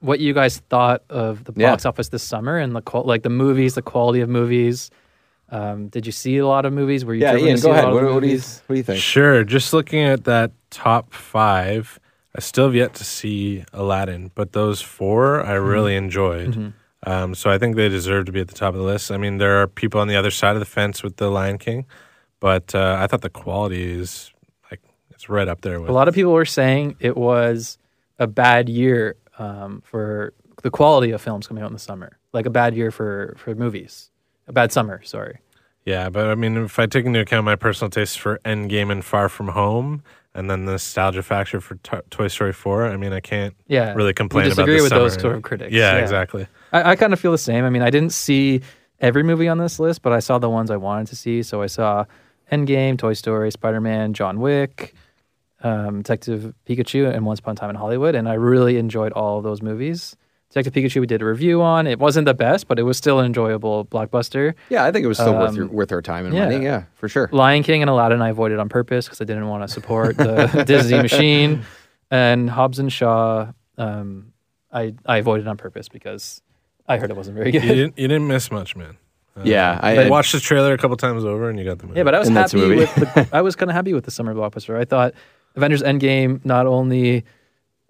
what 0.00 0.20
you 0.20 0.32
guys 0.34 0.58
thought 0.68 1.02
of 1.08 1.44
the 1.44 1.52
box 1.52 1.84
yeah. 1.84 1.88
office 1.88 2.08
this 2.08 2.22
summer 2.22 2.58
and 2.58 2.74
the 2.74 2.82
like 3.00 3.22
the 3.22 3.30
movies, 3.30 3.74
the 3.74 3.82
quality 3.82 4.20
of 4.20 4.28
movies. 4.28 4.90
Um, 5.48 5.88
did 5.88 6.06
you 6.06 6.12
see 6.12 6.38
a 6.38 6.46
lot 6.46 6.64
of 6.66 6.72
movies? 6.72 7.04
Were 7.04 7.14
you 7.14 7.22
Yeah, 7.22 7.36
Ian, 7.36 7.56
to 7.56 7.58
see 7.58 7.62
go 7.62 7.70
a 7.70 7.72
ahead. 7.72 7.84
lot 7.84 7.94
What, 7.94 8.04
of 8.04 8.14
what 8.14 8.22
do 8.22 8.28
you 8.28 8.38
what 8.38 8.68
do 8.68 8.74
you 8.76 8.82
think? 8.82 9.00
Sure. 9.00 9.44
Just 9.44 9.72
looking 9.72 10.00
at 10.02 10.24
that 10.24 10.50
top 10.70 11.12
five, 11.14 12.00
I 12.36 12.40
still 12.40 12.64
have 12.66 12.74
yet 12.74 12.94
to 12.94 13.04
see 13.04 13.64
Aladdin, 13.72 14.30
but 14.34 14.52
those 14.52 14.80
four 14.82 15.40
I 15.44 15.50
Mm-hmm. 15.54 15.66
really 15.66 15.96
enjoyed. 15.96 16.72
Um, 17.06 17.34
so 17.36 17.50
I 17.50 17.58
think 17.58 17.76
they 17.76 17.88
deserve 17.88 18.24
to 18.26 18.32
be 18.32 18.40
at 18.40 18.48
the 18.48 18.54
top 18.54 18.74
of 18.74 18.80
the 18.80 18.86
list. 18.86 19.12
I 19.12 19.16
mean, 19.18 19.38
there 19.38 19.62
are 19.62 19.68
people 19.68 20.00
on 20.00 20.08
the 20.08 20.16
other 20.16 20.30
side 20.32 20.54
of 20.56 20.60
the 20.60 20.64
fence 20.66 21.04
with 21.04 21.16
The 21.18 21.30
Lion 21.30 21.58
King, 21.58 21.86
but 22.40 22.74
uh, 22.74 22.96
I 22.98 23.06
thought 23.06 23.20
the 23.20 23.30
quality 23.30 23.84
is 24.00 24.32
like 24.70 24.80
it's 25.10 25.28
right 25.28 25.46
up 25.46 25.60
there 25.60 25.80
with 25.80 25.88
A 25.88 25.92
lot 25.92 26.08
of 26.08 26.14
people 26.14 26.32
were 26.32 26.44
saying 26.44 26.96
it 26.98 27.16
was 27.16 27.78
a 28.18 28.26
bad 28.26 28.68
year 28.68 29.14
um, 29.38 29.82
for 29.84 30.32
the 30.62 30.70
quality 30.70 31.12
of 31.12 31.20
films 31.22 31.46
coming 31.46 31.62
out 31.62 31.68
in 31.68 31.74
the 31.74 31.78
summer, 31.78 32.18
like 32.32 32.46
a 32.46 32.50
bad 32.50 32.74
year 32.74 32.90
for 32.90 33.34
for 33.38 33.54
movies, 33.54 34.10
a 34.46 34.52
bad 34.52 34.72
summer. 34.72 35.02
Sorry. 35.02 35.38
Yeah, 35.84 36.08
but 36.08 36.26
I 36.26 36.34
mean, 36.34 36.56
if 36.56 36.78
I 36.78 36.86
take 36.86 37.06
into 37.06 37.20
account 37.20 37.44
my 37.44 37.54
personal 37.56 37.90
taste 37.90 38.18
for 38.18 38.38
Endgame 38.44 38.90
and 38.90 39.04
Far 39.04 39.28
From 39.28 39.48
Home, 39.48 40.02
and 40.34 40.50
then 40.50 40.64
the 40.64 40.72
nostalgia 40.72 41.22
factor 41.22 41.60
for 41.60 41.76
to- 41.76 42.02
Toy 42.10 42.26
Story 42.28 42.52
4, 42.52 42.86
I 42.88 42.96
mean, 42.96 43.12
I 43.12 43.20
can't 43.20 43.54
Yeah, 43.68 43.94
really 43.94 44.12
complain 44.12 44.46
about 44.46 44.56
disagree 44.66 44.76
the 44.78 44.82
with 44.82 44.90
those 44.90 45.12
summer. 45.12 45.22
sort 45.22 45.36
of 45.36 45.42
critics. 45.42 45.72
Yeah, 45.72 45.94
Yeah. 45.96 46.02
exactly. 46.02 46.46
I, 46.72 46.90
I 46.92 46.96
kind 46.96 47.12
of 47.12 47.20
feel 47.20 47.30
the 47.32 47.38
same. 47.38 47.64
I 47.64 47.70
mean, 47.70 47.82
I 47.82 47.90
didn't 47.90 48.12
see 48.12 48.60
every 49.00 49.22
movie 49.22 49.46
on 49.48 49.58
this 49.58 49.78
list, 49.78 50.02
but 50.02 50.12
I 50.12 50.18
saw 50.18 50.38
the 50.38 50.50
ones 50.50 50.70
I 50.70 50.76
wanted 50.76 51.06
to 51.08 51.16
see. 51.16 51.42
So 51.44 51.62
I 51.62 51.66
saw 51.66 52.04
Endgame, 52.50 52.98
Toy 52.98 53.12
Story, 53.14 53.50
Spider 53.52 53.80
Man, 53.80 54.12
John 54.12 54.40
Wick, 54.40 54.94
um, 55.62 55.98
Detective 56.02 56.52
Pikachu, 56.68 57.12
and 57.14 57.24
Once 57.24 57.38
Upon 57.38 57.52
a 57.52 57.56
Time 57.56 57.70
in 57.70 57.76
Hollywood. 57.76 58.14
And 58.14 58.28
I 58.28 58.34
really 58.34 58.76
enjoyed 58.76 59.12
all 59.12 59.38
of 59.38 59.44
those 59.44 59.62
movies. 59.62 60.16
Detective 60.56 60.72
Pikachu, 60.82 61.00
we 61.02 61.06
did 61.06 61.20
a 61.20 61.24
review 61.26 61.60
on. 61.60 61.86
It 61.86 61.98
wasn't 61.98 62.24
the 62.24 62.32
best, 62.32 62.66
but 62.66 62.78
it 62.78 62.82
was 62.84 62.96
still 62.96 63.18
an 63.20 63.26
enjoyable 63.26 63.84
blockbuster. 63.84 64.54
Yeah, 64.70 64.84
I 64.84 64.90
think 64.92 65.04
it 65.04 65.08
was 65.08 65.18
still 65.18 65.34
worth 65.34 65.50
Um, 65.50 65.56
your, 65.56 65.66
worth 65.66 65.92
our 65.92 66.00
time 66.00 66.24
and 66.24 66.34
yeah. 66.34 66.48
money. 66.48 66.64
Yeah, 66.64 66.84
for 66.94 67.08
sure. 67.10 67.28
Lion 67.30 67.62
King 67.62 67.82
and 67.82 67.90
Aladdin 67.90 68.22
I 68.22 68.30
avoided 68.30 68.58
on 68.58 68.70
purpose 68.70 69.04
because 69.06 69.20
I 69.20 69.24
didn't 69.24 69.48
want 69.48 69.64
to 69.64 69.68
support 69.68 70.16
the 70.16 70.64
Disney 70.66 70.96
machine. 71.02 71.64
And 72.10 72.48
Hobbs 72.48 72.78
and 72.78 72.90
Shaw, 72.90 73.52
um, 73.76 74.32
I 74.72 74.94
I 75.04 75.18
avoided 75.18 75.46
on 75.46 75.58
purpose 75.58 75.88
because 75.90 76.40
I 76.88 76.96
heard 76.96 77.10
it 77.10 77.16
wasn't 77.16 77.36
very 77.36 77.52
You 77.52 77.60
good. 77.60 77.68
didn't, 77.68 77.98
you 77.98 78.08
didn't 78.08 78.26
miss 78.28 78.50
much, 78.50 78.76
man. 78.76 78.96
Uh, 79.36 79.42
Yeah, 79.44 79.78
I- 79.82 80.04
I 80.04 80.08
watched 80.08 80.32
the 80.32 80.40
trailer 80.40 80.72
a 80.72 80.78
couple 80.78 80.96
times 80.96 81.22
over, 81.24 81.50
and 81.50 81.58
you 81.58 81.66
got 81.66 81.80
the 81.80 81.86
movie. 81.86 81.98
Yeah, 81.98 82.04
but 82.04 82.14
I 82.14 82.18
was 82.18 82.28
And 82.28 82.36
happy 82.38 82.76
with 82.76 82.94
the, 82.94 83.28
I 83.32 83.42
was 83.42 83.56
kind 83.56 83.70
of 83.70 83.74
happy 83.74 83.92
with 83.92 84.04
the 84.06 84.10
summer 84.10 84.34
blockbuster. 84.34 84.78
I 84.78 84.86
thought 84.86 85.12
Avengers 85.54 85.82
Endgame 85.82 86.42
not 86.46 86.66
only 86.66 87.24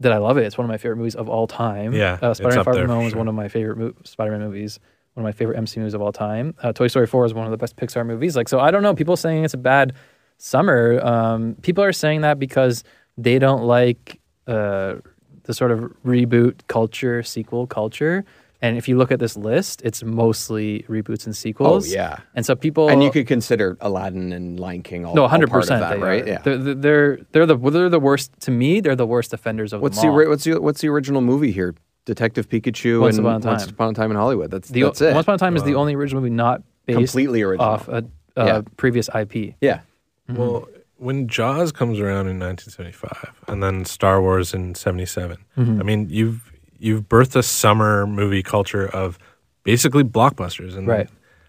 did 0.00 0.12
I 0.12 0.19
love 0.19 0.37
it, 0.38 0.45
it's 0.45 0.59
one 0.59 0.65
of 0.65 0.69
my 0.69 0.79
favorite 0.79 0.97
movies 0.97 1.15
of 1.15 1.29
all 1.29 1.47
time. 1.47 1.93
Yeah, 1.93 2.19
uh, 2.21 2.35
Spider-Man: 2.35 2.65
Far 2.65 2.75
From 2.75 2.88
Home 2.88 3.05
was 3.05 3.12
sure. 3.12 3.19
one 3.19 3.29
of 3.29 3.35
my 3.35 3.49
favorite 3.49 3.79
mo- 3.79 3.95
Spider-Man 4.05 4.41
movies. 4.41 4.79
One 5.15 5.25
of 5.25 5.29
my 5.29 5.33
favorite 5.33 5.57
MC 5.57 5.81
movies 5.81 5.95
of 5.95 6.03
all 6.03 6.12
time. 6.12 6.55
Uh, 6.62 6.75
Toy 6.75 6.88
Story 6.88 7.07
4 7.07 7.25
is 7.25 7.33
one 7.33 7.47
of 7.47 7.50
the 7.50 7.57
best 7.57 7.75
Pixar 7.76 8.05
movies. 8.05 8.37
Like, 8.37 8.50
so 8.50 8.61
I 8.61 8.71
don't 8.71 8.83
know. 8.83 8.95
People 8.95 9.17
saying 9.17 9.45
it's 9.45 9.55
a 9.55 9.57
bad 9.57 9.95
summer. 10.37 11.00
Um, 11.03 11.55
people 11.62 11.83
are 11.83 11.93
saying 11.93 12.21
that 12.21 12.38
because 12.38 12.85
they 13.17 13.38
don't 13.38 13.62
like 13.62 14.21
uh, 14.47 14.97
the 15.45 15.55
sort 15.55 15.71
of 15.71 15.81
reboot 16.05 16.61
culture, 16.67 17.23
sequel 17.23 17.67
culture. 17.67 18.26
And 18.62 18.78
if 18.78 18.88
you 18.88 18.96
look 18.96 19.12
at 19.12 19.18
this 19.18 19.36
list, 19.36 19.82
it's 19.84 20.02
mostly 20.02 20.84
reboots 20.88 21.26
and 21.26 21.36
sequels. 21.36 21.88
Oh 21.88 21.92
yeah, 21.92 22.18
And 22.34 22.46
so 22.46 22.56
people 22.56 22.88
and 22.88 23.02
you 23.02 23.10
could 23.10 23.26
consider 23.26 23.76
Aladdin 23.80 24.32
and 24.32 24.58
Lion 24.58 24.82
King 24.82 25.04
all 25.04 25.14
no, 25.14 25.28
hundred 25.28 25.50
percent. 25.50 25.80
that, 25.80 26.00
right? 26.00 26.22
are. 26.22 26.26
Yeah. 26.26 26.38
they're, 26.38 26.75
they're 26.75 27.18
they're 27.32 27.46
the 27.46 27.56
they're 27.56 27.88
the 27.90 28.00
worst 28.00 28.32
to 28.40 28.50
me. 28.50 28.80
They're 28.80 28.96
the 28.96 29.06
worst 29.06 29.32
offenders 29.34 29.72
of 29.72 29.82
What's 29.82 30.00
them 30.00 30.06
the 30.14 30.22
all. 30.25 30.28
what's 30.30 30.44
the 30.44 30.60
what's 30.60 30.80
the 30.80 30.88
original 30.88 31.20
movie 31.20 31.52
here? 31.52 31.75
Detective 32.06 32.48
Pikachu 32.48 33.00
Once 33.00 33.18
and 33.18 33.26
Upon 33.26 33.40
a 33.40 33.42
Time. 33.42 33.50
Once 33.52 33.66
Upon 33.66 33.90
a 33.90 33.94
Time 33.94 34.10
in 34.12 34.16
Hollywood. 34.16 34.50
That's 34.50 34.68
the, 34.68 34.82
that's 34.82 35.00
it. 35.00 35.12
Once 35.12 35.25
Upon 35.25 35.34
a 35.34 35.38
Time 35.38 35.56
is 35.56 35.64
the 35.64 35.75
only 35.75 35.94
original 35.94 36.22
movie 36.22 36.32
not 36.34 36.62
based 36.86 36.96
Completely 36.98 37.42
original. 37.42 37.66
off 37.68 37.88
a, 37.88 38.04
a 38.36 38.46
Yeah. 38.46 38.62
previous 38.76 39.08
IP. 39.14 39.54
yeah. 39.60 39.80
Mm-hmm. 40.28 40.36
Well, 40.36 40.68
when 40.98 41.28
Jaws 41.28 41.72
comes 41.72 42.00
around 42.00 42.26
in 42.28 42.38
1975, 42.38 43.32
and 43.48 43.62
then 43.62 43.84
Star 43.84 44.20
Wars 44.22 44.54
in 44.54 44.75
'77, 44.75 45.36
mm-hmm. 45.58 45.80
I 45.80 45.82
mean, 45.82 46.08
you've 46.10 46.52
you've 46.78 47.09
birthed 47.09 47.37
a 47.37 47.42
summer 47.42 48.06
movie 48.06 48.42
culture 48.42 48.87
of 48.87 49.18
basically 49.64 50.04
blockbusters, 50.04 50.76
and 50.76 50.87
Right. 50.87 51.09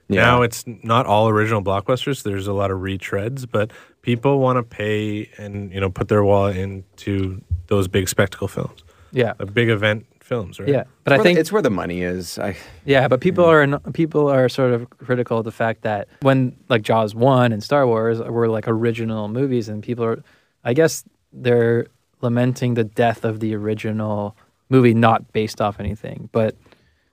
now 0.09 0.39
Yeah. 0.39 0.45
it's 0.45 0.63
not 0.83 1.05
all 1.05 1.29
original 1.29 1.61
blockbusters. 1.61 2.23
There's 2.23 2.47
a 2.47 2.53
lot 2.53 2.71
of 2.71 2.79
retreads, 2.79 3.45
but 3.49 3.71
people 4.01 4.39
want 4.39 4.57
to 4.57 4.63
pay 4.63 5.29
and 5.37 5.71
you 5.73 5.79
know 5.79 5.89
put 5.89 6.07
their 6.07 6.23
wallet 6.23 6.57
into 6.57 7.41
those 7.67 7.87
big 7.87 8.07
spectacle 8.09 8.47
films, 8.47 8.83
Yeah, 9.11 9.33
the 9.37 9.45
big 9.45 9.69
event 9.69 10.05
films, 10.21 10.59
right? 10.59 10.67
yeah. 10.69 10.83
But 11.03 11.13
It's 11.13 11.19
I 11.19 11.23
think 11.23 11.35
the, 11.35 11.39
it's 11.41 11.51
where 11.51 11.61
the 11.61 11.69
money 11.69 12.01
is. 12.01 12.37
I 12.39 12.55
yeah, 12.85 13.07
but 13.07 13.21
people 13.21 13.45
are 13.45 13.61
n- 13.61 13.79
people 13.93 14.29
are 14.29 14.49
sort 14.49 14.73
of 14.73 14.89
critical 14.89 15.37
of 15.39 15.45
the 15.45 15.51
fact 15.51 15.81
that 15.83 16.07
when 16.21 16.55
like 16.69 16.81
Jaws 16.81 17.13
one 17.15 17.51
and 17.51 17.63
Star 17.63 17.85
Wars 17.87 18.19
were 18.19 18.47
like 18.49 18.67
original 18.67 19.27
movies, 19.27 19.69
and 19.69 19.83
people 19.83 20.03
are, 20.05 20.23
I 20.63 20.73
guess 20.73 21.03
they're 21.33 21.87
lamenting 22.21 22.73
the 22.73 22.83
death 22.83 23.23
of 23.23 23.39
the 23.41 23.53
original 23.55 24.35
movie, 24.69 24.93
not 24.93 25.31
based 25.33 25.61
off 25.61 25.79
anything. 25.79 26.29
But 26.31 26.55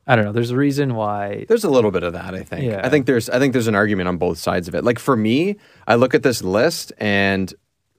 I 0.06 0.16
don't 0.16 0.25
know. 0.25 0.32
There's 0.32 0.50
a 0.50 0.56
reason 0.56 0.94
why 0.94 1.46
There's 1.49 1.64
a 1.64 1.70
little 1.70 1.90
bit 1.90 2.02
of 2.02 2.12
that, 2.12 2.34
I 2.34 2.42
think. 2.42 2.64
Yeah. 2.64 2.80
I 2.84 2.88
think 2.90 3.06
there's 3.06 3.30
I 3.30 3.38
think 3.38 3.52
there's 3.52 3.68
an 3.68 3.75
argument 3.75 4.08
on 4.08 4.16
both 4.18 4.38
sides 4.38 4.68
of 4.68 4.75
it. 4.75 4.84
Like 4.84 4.99
for 4.99 5.16
me, 5.16 5.56
I 5.87 5.94
look 5.94 6.14
at 6.14 6.23
this 6.23 6.42
list 6.42 6.92
and 6.99 7.52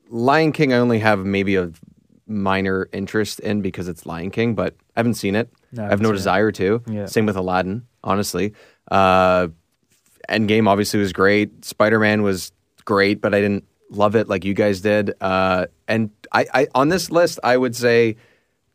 Lion 0.09 0.51
King 0.51 0.71
I 0.73 0.77
only 0.77 0.99
have 0.99 1.25
maybe 1.25 1.55
a 1.55 1.71
minor 2.27 2.87
interest 2.91 3.39
in 3.39 3.61
because 3.61 3.87
it's 3.87 4.05
Lion 4.05 4.31
King, 4.31 4.55
but 4.55 4.75
I 4.95 4.99
haven't 4.99 5.15
seen 5.15 5.35
it. 5.35 5.49
No, 5.71 5.83
I 5.83 5.87
I 5.87 5.89
have 5.89 6.01
no 6.01 6.09
seen 6.09 6.13
it. 6.13 6.17
desire 6.17 6.51
to. 6.53 6.83
Yeah. 6.87 7.05
Same 7.07 7.25
with 7.25 7.35
Aladdin, 7.37 7.87
honestly. 8.03 8.53
Uh 8.89 9.47
Endgame 10.29 10.67
obviously 10.67 10.99
was 10.99 11.13
great. 11.13 11.63
Spider-Man 11.65 12.23
was 12.23 12.51
great, 12.83 13.21
but 13.21 13.35
I 13.35 13.41
didn't 13.41 13.65
love 13.91 14.15
it 14.15 14.27
like 14.27 14.43
you 14.45 14.53
guys 14.53 14.81
did. 14.81 15.13
Uh 15.21 15.67
and 15.87 16.09
I, 16.31 16.45
I 16.53 16.67
on 16.75 16.89
this 16.89 17.09
list 17.11 17.39
I 17.43 17.57
would 17.57 17.75
say 17.75 18.17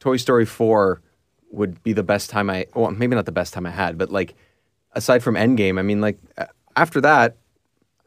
Toy 0.01 0.17
Story 0.17 0.45
4 0.45 1.01
would 1.53 1.83
be 1.83 1.93
the 1.93 2.03
best 2.03 2.31
time 2.31 2.51
I 2.51 2.67
well 2.75 2.91
maybe 2.91 3.15
not 3.15 3.27
the 3.27 3.33
best 3.33 3.55
time 3.55 3.67
I 3.67 3.71
had, 3.71 3.97
but 3.97 4.11
like 4.11 4.35
aside 4.93 5.23
from 5.23 5.35
Endgame, 5.35 5.79
I 5.79 5.83
mean 5.83 6.01
like 6.01 6.19
after 6.77 7.01
that 7.03 7.37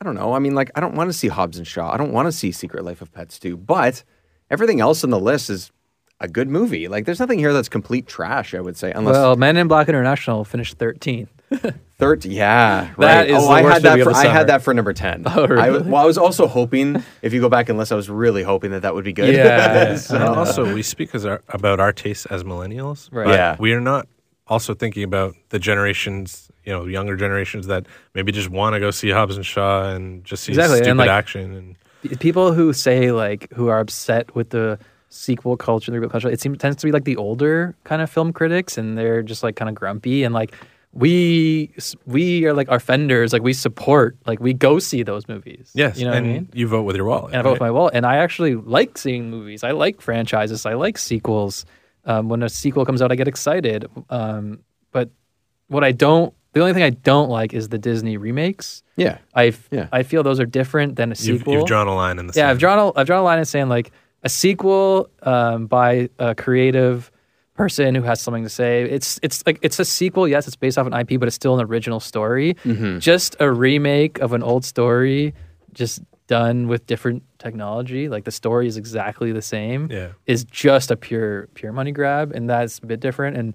I 0.01 0.05
don't 0.05 0.15
know. 0.15 0.33
I 0.33 0.39
mean 0.39 0.55
like 0.55 0.71
I 0.75 0.81
don't 0.81 0.95
want 0.95 1.09
to 1.09 1.17
see 1.17 1.29
Hobbs 1.29 1.57
and 1.57 1.65
Shaw. 1.65 1.91
I 1.93 1.97
don't 1.97 2.11
want 2.11 2.27
to 2.27 2.31
see 2.31 2.51
Secret 2.51 2.83
Life 2.83 3.01
of 3.01 3.11
Pets 3.13 3.39
2, 3.39 3.55
but 3.55 4.03
everything 4.49 4.81
else 4.81 5.03
on 5.03 5.09
the 5.09 5.19
list 5.19 5.49
is 5.49 5.71
a 6.19 6.27
good 6.27 6.49
movie. 6.49 6.87
Like 6.87 7.05
there's 7.05 7.19
nothing 7.19 7.39
here 7.39 7.53
that's 7.53 7.69
complete 7.69 8.07
trash, 8.07 8.53
I 8.53 8.61
would 8.61 8.77
say. 8.77 8.91
Unless 8.91 9.13
well, 9.13 9.35
Men 9.35 9.57
in 9.57 9.67
Black 9.67 9.89
International 9.89 10.43
finished 10.43 10.77
13th. 10.77 11.27
Third, 11.97 12.25
yeah, 12.25 12.89
right. 12.97 12.97
That 12.97 13.27
is 13.29 13.37
oh, 13.37 13.41
the 13.41 13.47
I 13.49 13.61
worst 13.63 13.73
had 13.73 13.83
that. 13.83 14.03
For, 14.03 14.13
I 14.13 14.25
had 14.25 14.47
that 14.47 14.61
for 14.61 14.73
number 14.73 14.93
ten. 14.93 15.23
Oh, 15.27 15.45
I, 15.45 15.69
well, 15.69 15.95
I 15.95 16.05
was 16.05 16.17
also 16.17 16.47
hoping 16.47 17.03
if 17.21 17.33
you 17.33 17.39
go 17.39 17.49
back 17.49 17.69
and 17.69 17.77
listen, 17.77 17.95
I 17.95 17.97
was 17.97 18.09
really 18.09 18.43
hoping 18.43 18.71
that 18.71 18.81
that 18.81 18.93
would 18.93 19.05
be 19.05 19.13
good. 19.13 19.33
Yeah. 19.33 19.95
So- 19.97 20.15
And 20.15 20.23
also, 20.23 20.73
we 20.73 20.81
speak 20.83 21.13
as 21.15 21.25
our, 21.25 21.41
about 21.49 21.79
our 21.79 21.93
tastes 21.93 22.25
as 22.25 22.43
millennials, 22.43 23.09
Right. 23.11 23.25
but 23.25 23.35
Yeah. 23.35 23.55
we 23.59 23.73
are 23.73 23.79
not 23.79 24.07
also 24.47 24.73
thinking 24.73 25.03
about 25.03 25.35
the 25.49 25.59
generations, 25.59 26.51
you 26.65 26.73
know, 26.73 26.85
younger 26.85 27.15
generations 27.15 27.67
that 27.67 27.85
maybe 28.13 28.31
just 28.31 28.49
want 28.49 28.73
to 28.73 28.79
go 28.79 28.91
see 28.91 29.09
Hobbs 29.11 29.35
and 29.37 29.45
Shaw 29.45 29.89
and 29.93 30.25
just 30.25 30.43
see 30.43 30.51
Exactly, 30.51 30.79
and, 30.79 30.85
stupid 30.85 30.97
like, 30.97 31.09
action. 31.09 31.77
And 32.01 32.19
people 32.19 32.51
who 32.53 32.73
say 32.73 33.11
like 33.11 33.51
who 33.53 33.67
are 33.69 33.79
upset 33.79 34.35
with 34.35 34.49
the 34.49 34.77
sequel 35.09 35.55
culture, 35.55 35.91
the 35.91 35.97
reboot 35.99 36.09
culture, 36.11 36.27
it 36.29 36.41
seems 36.41 36.57
tends 36.57 36.75
to 36.77 36.85
be 36.87 36.91
like 36.91 37.05
the 37.05 37.15
older 37.15 37.75
kind 37.85 38.01
of 38.01 38.09
film 38.09 38.33
critics, 38.33 38.77
and 38.77 38.97
they're 38.97 39.21
just 39.21 39.43
like 39.43 39.55
kind 39.55 39.69
of 39.69 39.75
grumpy 39.75 40.23
and 40.23 40.33
like 40.33 40.53
we 40.93 41.73
we 42.05 42.45
are 42.45 42.53
like 42.53 42.69
our 42.69 42.79
fenders, 42.79 43.33
like 43.33 43.41
we 43.41 43.53
support, 43.53 44.15
like 44.25 44.39
we 44.39 44.53
go 44.53 44.79
see 44.79 45.03
those 45.03 45.27
movies. 45.27 45.71
yes, 45.73 45.97
you 45.97 46.05
know 46.05 46.13
and 46.13 46.25
what 46.25 46.29
I 46.31 46.33
mean. 46.33 46.49
you 46.53 46.67
vote 46.67 46.83
with 46.83 46.95
your 46.95 47.05
wallet. 47.05 47.33
And 47.33 47.39
I 47.39 47.41
vote 47.41 47.51
with 47.53 47.59
my 47.61 47.71
wallet, 47.71 47.95
and 47.95 48.05
I 48.05 48.17
actually 48.17 48.55
like 48.55 48.97
seeing 48.97 49.29
movies. 49.29 49.63
I 49.63 49.71
like 49.71 50.01
franchises. 50.01 50.65
I 50.65 50.73
like 50.75 50.97
sequels. 50.97 51.65
Um, 52.05 52.29
when 52.29 52.43
a 52.43 52.49
sequel 52.49 52.85
comes 52.85 53.01
out, 53.01 53.11
I 53.11 53.15
get 53.15 53.27
excited. 53.27 53.85
Um, 54.09 54.59
but 54.91 55.09
what 55.67 55.83
I 55.85 55.93
don't, 55.93 56.33
the 56.51 56.59
only 56.59 56.73
thing 56.73 56.83
I 56.83 56.89
don't 56.91 57.29
like 57.29 57.53
is 57.53 57.69
the 57.69 57.77
Disney 57.77 58.17
remakes. 58.17 58.83
yeah, 58.97 59.17
I 59.33 59.53
Yeah. 59.71 59.87
I 59.91 60.03
feel 60.03 60.21
those 60.21 60.39
are 60.41 60.45
different 60.45 60.97
than 60.97 61.09
a 61.11 61.15
You've, 61.17 61.39
sequel. 61.39 61.53
you've 61.53 61.65
drawn 61.65 61.87
a 61.87 61.95
line 61.95 62.19
in 62.19 62.27
the 62.27 62.33
Yeah, 62.35 62.41
sand. 62.43 62.49
I've 62.51 62.59
drawn 62.59 62.77
a, 62.79 62.99
I've 62.99 63.07
drawn 63.07 63.21
a 63.21 63.23
line 63.23 63.39
in 63.39 63.45
saying 63.45 63.69
like 63.69 63.91
a 64.21 64.27
sequel 64.29 65.09
um, 65.23 65.67
by 65.67 66.09
a 66.19 66.35
creative 66.35 67.09
person 67.55 67.93
who 67.95 68.01
has 68.03 68.19
something 68.21 68.43
to 68.43 68.49
say. 68.49 68.83
It's 68.83 69.19
it's 69.23 69.43
like 69.45 69.59
it's 69.61 69.79
a 69.79 69.85
sequel. 69.85 70.27
Yes, 70.27 70.47
it's 70.47 70.55
based 70.55 70.77
off 70.77 70.87
an 70.87 70.93
IP, 70.93 71.19
but 71.19 71.27
it's 71.27 71.35
still 71.35 71.57
an 71.59 71.65
original 71.65 71.99
story. 71.99 72.55
Mm-hmm. 72.65 72.99
Just 72.99 73.35
a 73.39 73.51
remake 73.51 74.19
of 74.19 74.33
an 74.33 74.43
old 74.43 74.65
story, 74.65 75.33
just 75.73 76.01
done 76.27 76.67
with 76.67 76.87
different 76.87 77.21
technology. 77.37 78.07
Like 78.09 78.23
the 78.23 78.31
story 78.31 78.67
is 78.67 78.77
exactly 78.77 79.31
the 79.31 79.41
same. 79.41 79.89
Yeah. 79.91 80.09
is 80.25 80.45
just 80.45 80.89
a 80.91 80.95
pure 80.95 81.47
pure 81.53 81.71
money 81.71 81.91
grab, 81.91 82.31
and 82.31 82.49
that's 82.49 82.79
a 82.79 82.85
bit 82.85 82.99
different. 82.99 83.37
And 83.37 83.53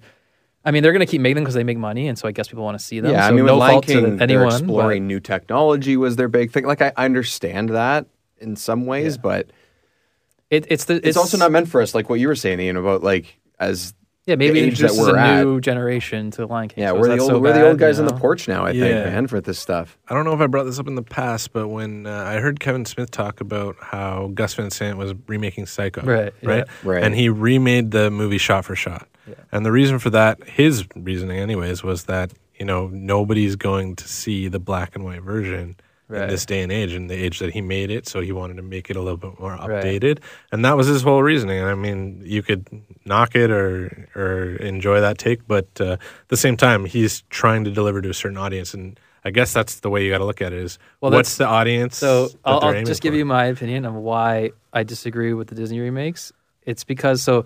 I 0.63 0.71
mean, 0.71 0.83
they're 0.83 0.91
going 0.91 1.05
to 1.05 1.09
keep 1.09 1.21
making 1.21 1.35
them 1.35 1.43
because 1.45 1.55
they 1.55 1.63
make 1.63 1.77
money, 1.77 2.07
and 2.07 2.17
so 2.17 2.27
I 2.27 2.31
guess 2.31 2.47
people 2.47 2.63
want 2.63 2.77
to 2.77 2.83
see 2.85 2.99
them. 2.99 3.11
yeah. 3.11 3.23
So 3.23 3.27
I 3.29 3.31
mean, 3.31 3.45
no 3.45 3.53
with 3.53 3.59
Lion 3.59 3.71
fault 3.73 3.85
King, 3.85 4.17
to 4.19 4.27
they're 4.27 4.45
but- 4.45 4.53
exploring 4.53 5.07
new 5.07 5.19
technology 5.19 5.97
was 5.97 6.15
their 6.15 6.27
big 6.27 6.51
thing. 6.51 6.65
Like 6.65 6.81
I, 6.81 6.91
I 6.95 7.05
understand 7.05 7.69
that 7.69 8.05
in 8.39 8.55
some 8.55 8.85
ways, 8.85 9.17
but 9.17 9.49
It, 10.49 10.65
it's 10.69 10.85
the 10.85 11.05
it's, 11.07 11.17
also 11.17 11.37
not 11.37 11.51
meant 11.51 11.67
for 11.69 11.81
us. 11.81 11.93
Like 11.95 12.09
what 12.09 12.19
you 12.19 12.27
were 12.27 12.35
saying, 12.35 12.59
Ian, 12.59 12.75
about 12.77 13.03
like 13.03 13.38
as 13.59 13.93
Yeah, 14.25 14.35
maybe 14.35 14.61
the 14.61 14.67
age 14.67 14.79
that 14.79 14.93
we're 14.93 15.15
a 15.15 15.19
at. 15.19 15.43
new 15.43 15.59
generation 15.59 16.29
to 16.31 16.45
Lion 16.45 16.69
King. 16.69 16.83
Yeah, 16.83 16.89
so 16.89 16.95
we're 16.95 17.01
the 17.03 17.15
that 17.15 17.19
old 17.21 17.29
so 17.31 17.39
we're 17.39 17.53
the 17.53 17.67
old 17.67 17.79
guys 17.79 17.97
you 17.97 18.03
on 18.05 18.07
the 18.13 18.19
porch 18.19 18.47
now. 18.47 18.63
I 18.65 18.71
think, 18.71 18.83
Yeah. 18.83 19.05
man, 19.05 19.27
for 19.27 19.41
this 19.41 19.57
stuff. 19.59 19.97
I 20.07 20.13
don't 20.13 20.23
know 20.25 20.33
if 20.33 20.39
I 20.39 20.47
brought 20.47 20.65
this 20.65 20.77
up 20.79 20.87
in 20.87 20.95
the 20.95 21.01
past, 21.03 21.51
but 21.53 21.67
when 21.67 22.05
uh, 22.05 22.23
I 22.27 22.39
heard 22.39 22.59
Kevin 22.59 22.85
Smith 22.85 23.09
talk 23.11 23.41
about 23.41 23.75
how 23.79 24.29
Gus 24.33 24.53
Van 24.53 24.69
Sant 24.69 24.97
was 24.97 25.13
remaking 25.27 25.65
Psycho, 25.65 26.01
Right, 26.03 26.33
yeah. 26.41 26.49
right, 26.49 26.67
Right. 26.83 27.03
and 27.03 27.15
he 27.15 27.27
remade 27.29 27.91
the 27.91 28.11
movie 28.11 28.37
shot 28.37 28.65
for 28.65 28.75
shot, 28.75 29.07
and 29.51 29.65
the 29.65 29.71
reason 29.71 29.99
for 29.99 30.09
that, 30.11 30.43
his 30.47 30.85
reasoning, 30.95 31.39
anyways, 31.39 31.83
was 31.83 32.03
that 32.05 32.31
you 32.59 32.65
know 32.65 32.87
nobody's 32.91 33.55
going 33.55 33.95
to 33.95 34.07
see 34.07 34.47
the 34.47 34.59
black 34.59 34.95
and 34.95 35.03
white 35.05 35.21
version 35.23 35.75
Right. 36.09 36.23
in 36.23 36.29
this 36.29 36.43
day 36.45 36.61
and 36.61 36.71
age, 36.71 36.93
in 36.93 37.05
the 37.05 37.13
age 37.13 37.37
that 37.37 37.53
he 37.53 37.61
made 37.61 37.91
it, 37.91 38.07
so 38.07 38.19
he 38.19 38.31
wanted 38.31 38.55
to 38.57 38.63
make 38.63 38.89
it 38.89 38.95
a 38.95 38.99
little 38.99 39.15
bit 39.17 39.39
more 39.39 39.51
Right. 39.51 39.69
updated, 39.69 40.19
and 40.51 40.65
that 40.65 40.75
was 40.75 40.87
his 40.87 41.03
whole 41.03 41.21
reasoning. 41.21 41.59
And 41.59 41.67
I 41.69 41.75
mean, 41.75 42.21
you 42.25 42.41
could 42.41 42.67
knock 43.05 43.35
it 43.35 43.51
or 43.51 44.09
or 44.15 44.55
enjoy 44.55 45.01
that 45.01 45.19
take, 45.19 45.47
but 45.47 45.67
uh, 45.79 45.93
at 45.93 45.99
the 46.29 46.37
same 46.37 46.57
time, 46.57 46.85
he's 46.85 47.21
trying 47.29 47.63
to 47.65 47.71
deliver 47.71 48.01
to 48.01 48.09
a 48.09 48.13
certain 48.15 48.37
audience, 48.37 48.73
and 48.73 48.99
I 49.23 49.29
guess 49.29 49.53
that's 49.53 49.81
the 49.81 49.89
way 49.91 50.03
you 50.03 50.09
got 50.11 50.17
to 50.17 50.25
look 50.25 50.41
at 50.41 50.51
it. 50.51 50.63
Is 50.63 50.79
Well, 50.99 51.11
what's 51.11 51.37
the 51.37 51.45
audience? 51.45 51.97
So 51.97 52.29
I'll, 52.43 52.59
I'll 52.61 52.83
just 52.83 53.03
give 53.03 53.13
for? 53.13 53.17
you 53.17 53.25
my 53.25 53.45
opinion 53.45 53.85
of 53.85 53.93
why 53.93 54.51
I 54.73 54.81
disagree 54.83 55.33
with 55.33 55.49
the 55.49 55.55
Disney 55.55 55.79
remakes. 55.79 56.33
It's 56.65 56.83
because 56.83 57.21
so 57.21 57.45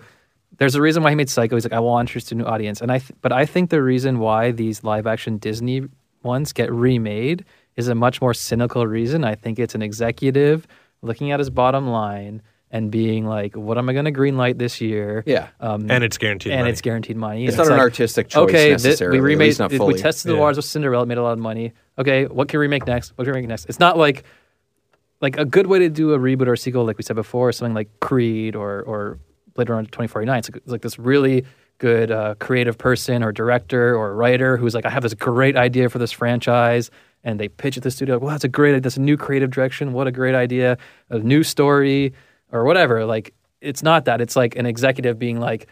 there's 0.56 0.74
a 0.74 0.80
reason 0.80 1.02
why 1.02 1.10
he 1.10 1.16
made 1.16 1.28
Psycho. 1.28 1.56
He's 1.56 1.64
like, 1.66 1.72
I 1.74 1.80
want 1.80 2.08
to 2.08 2.12
introduce 2.12 2.32
a 2.32 2.34
new 2.36 2.44
audience, 2.44 2.80
and 2.80 2.90
I 2.90 2.98
th- 3.00 3.12
but 3.20 3.30
I 3.32 3.44
think 3.44 3.68
the 3.68 3.82
reason 3.82 4.20
why 4.20 4.52
these 4.52 4.82
live 4.84 5.06
action 5.06 5.36
Disney 5.36 5.82
ones 6.22 6.54
get 6.54 6.72
remade 6.72 7.44
is 7.76 7.88
a 7.88 7.94
much 7.94 8.20
more 8.20 8.34
cynical 8.34 8.86
reason. 8.86 9.24
I 9.24 9.34
think 9.34 9.58
it's 9.58 9.74
an 9.74 9.82
executive 9.82 10.66
looking 11.02 11.32
at 11.32 11.38
his 11.40 11.50
bottom 11.50 11.88
line 11.88 12.42
and 12.70 12.90
being 12.90 13.24
like, 13.26 13.54
what 13.56 13.78
am 13.78 13.88
I 13.88 13.92
going 13.92 14.04
to 14.06 14.12
greenlight 14.12 14.58
this 14.58 14.80
year? 14.80 15.22
Yeah. 15.26 15.48
Um, 15.60 15.90
and 15.90 16.02
it's 16.02 16.18
guaranteed. 16.18 16.52
and 16.52 16.62
money. 16.62 16.70
it's 16.72 16.80
guaranteed 16.80 17.16
money. 17.16 17.46
It's 17.46 17.56
And 17.56 17.68
not 17.68 17.74
an 17.74 17.80
artistic 17.80 18.28
choice 18.28 18.42
okay, 18.48 18.64
thi- 18.66 18.70
necessarily, 18.72 19.18
we 19.20 19.24
at 19.24 19.24
remade, 19.26 19.46
least 19.48 19.58
not 19.60 19.70
we 19.70 19.94
tested 19.94 20.30
the 20.30 20.34
Yeah. 20.34 20.40
waters 20.40 20.56
with 20.56 20.66
Cinderella, 20.66 21.04
It 21.04 21.06
made 21.06 21.18
a 21.18 21.22
lot 21.22 21.32
of 21.34 21.38
money. 21.38 21.72
Okay, 21.98 22.26
what 22.26 22.48
can 22.48 22.58
we 22.58 22.64
remake 22.66 22.86
next? 22.86 23.10
What 23.16 23.24
can 23.24 23.32
we 23.32 23.36
remake 23.36 23.48
next? 23.50 23.66
It's 23.66 23.78
not 23.80 23.96
like 23.96 24.24
like 25.20 25.38
a 25.38 25.44
good 25.44 25.66
way 25.68 25.78
to 25.78 25.88
do 25.88 26.12
a 26.12 26.18
reboot 26.18 26.48
or 26.48 26.56
sequel, 26.56 26.84
like 26.84 26.98
we 26.98 27.02
said 27.04 27.16
before, 27.16 27.48
is 27.50 27.56
something 27.56 27.74
like 27.74 27.88
Creed 28.00 28.56
or 28.56 28.82
or 28.82 29.18
Blade 29.54 29.70
Runner 29.70 29.82
2049. 29.84 30.38
It's 30.38 30.50
like, 30.50 30.56
it's 30.56 30.72
like 30.72 30.82
this 30.82 30.98
really 30.98 31.44
good 31.78 32.10
uh, 32.10 32.34
creative 32.40 32.76
person 32.76 33.22
or 33.22 33.30
director 33.32 33.94
or 33.96 34.14
writer 34.14 34.56
who's 34.56 34.74
like, 34.74 34.84
I 34.84 34.90
have 34.90 35.02
this 35.04 35.14
great 35.14 35.56
idea 35.56 35.88
for 35.88 35.98
this 35.98 36.10
franchise, 36.12 36.90
and 37.24 37.40
they 37.40 37.48
pitch 37.48 37.76
it 37.76 37.80
to 37.80 37.84
the 37.84 37.90
studio. 37.90 38.14
Like, 38.16 38.22
well, 38.22 38.30
that's 38.30 38.44
a 38.44 38.48
great, 38.48 38.82
that's 38.82 38.96
a 38.96 39.00
new 39.00 39.16
creative 39.16 39.50
direction. 39.50 39.92
What 39.92 40.06
a 40.06 40.12
great 40.12 40.34
idea, 40.34 40.78
a 41.10 41.18
new 41.18 41.42
story 41.42 42.12
or 42.52 42.64
whatever. 42.64 43.04
Like, 43.04 43.34
it's 43.60 43.82
not 43.82 44.04
that. 44.04 44.20
It's 44.20 44.36
like 44.36 44.56
an 44.56 44.66
executive 44.66 45.18
being 45.18 45.40
like, 45.40 45.66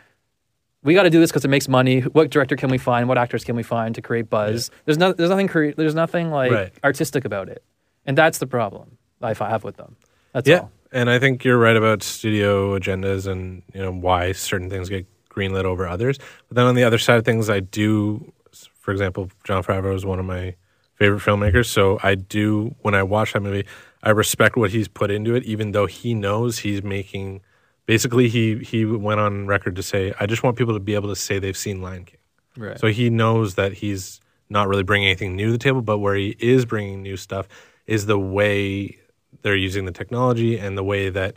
we 0.82 0.94
got 0.94 1.04
to 1.04 1.10
do 1.10 1.20
this 1.20 1.30
because 1.30 1.44
it 1.44 1.48
makes 1.48 1.68
money. 1.68 2.00
What 2.00 2.30
director 2.30 2.56
can 2.56 2.70
we 2.70 2.78
find? 2.78 3.08
What 3.08 3.18
actors 3.18 3.44
can 3.44 3.54
we 3.54 3.62
find 3.62 3.94
to 3.94 4.02
create 4.02 4.28
buzz? 4.28 4.70
There's 4.84 4.98
no, 4.98 5.12
there's 5.12 5.30
nothing, 5.30 5.46
cre- 5.46 5.70
there's 5.76 5.94
nothing 5.94 6.30
like 6.30 6.50
Right. 6.50 6.72
artistic 6.82 7.24
about 7.24 7.48
it, 7.48 7.62
and 8.04 8.18
that's 8.18 8.38
the 8.38 8.46
problem 8.48 8.96
I 9.20 9.34
have 9.34 9.62
with 9.62 9.76
them. 9.76 9.94
That's 10.32 10.48
yeah, 10.48 10.60
all. 10.60 10.72
and 10.90 11.08
I 11.08 11.20
think 11.20 11.44
you're 11.44 11.58
right 11.58 11.76
about 11.76 12.02
studio 12.02 12.76
agendas 12.76 13.28
and 13.30 13.62
you 13.72 13.80
know 13.82 13.92
why 13.92 14.32
certain 14.32 14.68
things 14.70 14.88
get 14.88 15.06
greenlit 15.30 15.64
over 15.64 15.86
others. 15.86 16.18
But 16.48 16.56
then 16.56 16.66
on 16.66 16.74
the 16.74 16.82
other 16.82 16.98
side 16.98 17.18
of 17.18 17.24
things, 17.24 17.48
I 17.48 17.60
do, 17.60 18.32
for 18.80 18.90
example, 18.90 19.30
Jon 19.44 19.62
Favreau 19.62 19.94
is 19.94 20.04
one 20.04 20.18
of 20.18 20.24
my 20.24 20.56
favorite 21.02 21.20
filmmakers. 21.20 21.66
So 21.66 21.98
I 22.02 22.14
do 22.14 22.74
when 22.82 22.94
I 22.94 23.02
watch 23.02 23.32
that 23.32 23.42
movie, 23.42 23.66
I 24.02 24.10
respect 24.10 24.56
what 24.56 24.70
he's 24.70 24.88
put 24.88 25.10
into 25.10 25.34
it, 25.34 25.44
even 25.44 25.72
though 25.72 25.86
he 25.86 26.14
knows 26.14 26.58
he's 26.58 26.82
making. 26.82 27.40
Basically, 27.86 28.28
he 28.28 28.58
he 28.58 28.84
went 28.84 29.18
on 29.18 29.46
record 29.46 29.74
to 29.76 29.82
say, 29.82 30.14
"I 30.20 30.26
just 30.26 30.42
want 30.42 30.56
people 30.56 30.74
to 30.74 30.80
be 30.80 30.94
able 30.94 31.08
to 31.08 31.16
say 31.16 31.38
they've 31.38 31.56
seen 31.56 31.82
Lion 31.82 32.04
King." 32.04 32.18
Right. 32.56 32.78
So 32.78 32.86
he 32.86 33.10
knows 33.10 33.56
that 33.56 33.72
he's 33.72 34.20
not 34.48 34.68
really 34.68 34.82
bringing 34.84 35.08
anything 35.08 35.34
new 35.34 35.46
to 35.46 35.52
the 35.52 35.58
table, 35.58 35.82
but 35.82 35.98
where 35.98 36.14
he 36.14 36.36
is 36.38 36.64
bringing 36.64 37.02
new 37.02 37.16
stuff 37.16 37.48
is 37.86 38.06
the 38.06 38.18
way 38.18 38.98
they're 39.40 39.56
using 39.56 39.86
the 39.86 39.92
technology 39.92 40.58
and 40.58 40.76
the 40.76 40.84
way 40.84 41.08
that, 41.08 41.34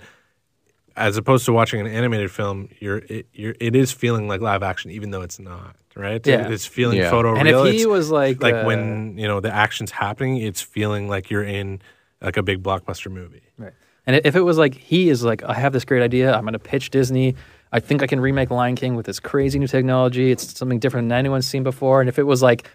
as 0.97 1.17
opposed 1.17 1.45
to 1.45 1.53
watching 1.53 1.81
an 1.81 1.87
animated 1.87 2.31
film, 2.31 2.69
you're 2.79 2.97
it, 3.09 3.27
you're 3.33 3.55
it 3.59 3.75
is 3.75 3.91
feeling 3.91 4.27
like 4.27 4.41
live 4.41 4.63
action, 4.63 4.91
even 4.91 5.11
though 5.11 5.21
it's 5.21 5.39
not. 5.39 5.75
Right? 5.97 6.25
Yeah. 6.27 6.49
It's 6.49 6.65
feeling 6.65 6.97
Yeah. 6.97 7.09
photoreal. 7.09 7.39
And 7.39 7.47
if 7.47 7.65
he 7.71 7.77
It's 7.77 7.85
was 7.85 8.11
like, 8.11 8.43
like 8.43 8.53
uh, 8.53 8.63
when 8.63 9.17
you 9.17 9.27
know 9.29 9.39
the 9.39 9.53
action's 9.53 9.91
happening, 9.91 10.37
it's 10.37 10.61
feeling 10.61 11.07
like 11.07 11.29
you're 11.29 11.43
in 11.43 11.81
like 12.21 12.35
a 12.35 12.43
big 12.43 12.61
blockbuster 12.61 13.09
movie. 13.09 13.43
Right. 13.57 13.71
And 14.05 14.21
if 14.25 14.35
it 14.35 14.41
was 14.41 14.57
like 14.57 14.75
he 14.75 15.09
is 15.09 15.23
like, 15.23 15.41
I 15.43 15.53
have 15.53 15.71
this 15.71 15.85
great 15.85 16.03
idea, 16.03 16.33
I'm 16.33 16.41
going 16.41 16.51
to 16.53 16.59
pitch 16.59 16.89
Disney. 16.89 17.35
I 17.71 17.79
think 17.79 18.03
I 18.03 18.07
can 18.07 18.19
remake 18.19 18.51
Lion 18.51 18.75
King 18.75 18.95
with 18.95 19.05
this 19.05 19.19
crazy 19.21 19.57
new 19.57 19.67
technology. 19.67 20.31
It's 20.31 20.57
something 20.57 20.79
different 20.79 21.09
than 21.09 21.17
anyone's 21.17 21.47
seen 21.47 21.63
before. 21.63 22.01
And 22.01 22.09
if 22.09 22.19
it 22.19 22.23
was 22.23 22.41
like, 22.43 22.69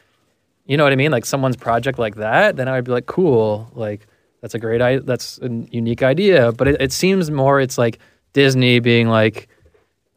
you 0.66 0.76
know 0.78 0.84
what 0.84 0.92
I 0.92 0.96
mean, 0.96 1.10
like 1.10 1.24
someone's 1.26 1.56
project 1.56 1.98
like 1.98 2.16
that, 2.16 2.56
then 2.56 2.68
I 2.68 2.76
would 2.76 2.84
be 2.84 2.92
like, 2.92 3.06
cool, 3.06 3.70
like 3.74 4.06
that's 4.40 4.54
a 4.54 4.58
great 4.58 4.80
idea. 4.80 5.00
That's 5.02 5.38
a 5.42 5.48
unique 5.70 6.02
idea. 6.02 6.52
But 6.52 6.68
it, 6.68 6.80
it 6.80 6.92
seems 6.92 7.30
more, 7.30 7.60
it's 7.60 7.76
like 7.76 7.98
Disney 8.32 8.80
being 8.80 9.08
like, 9.08 9.48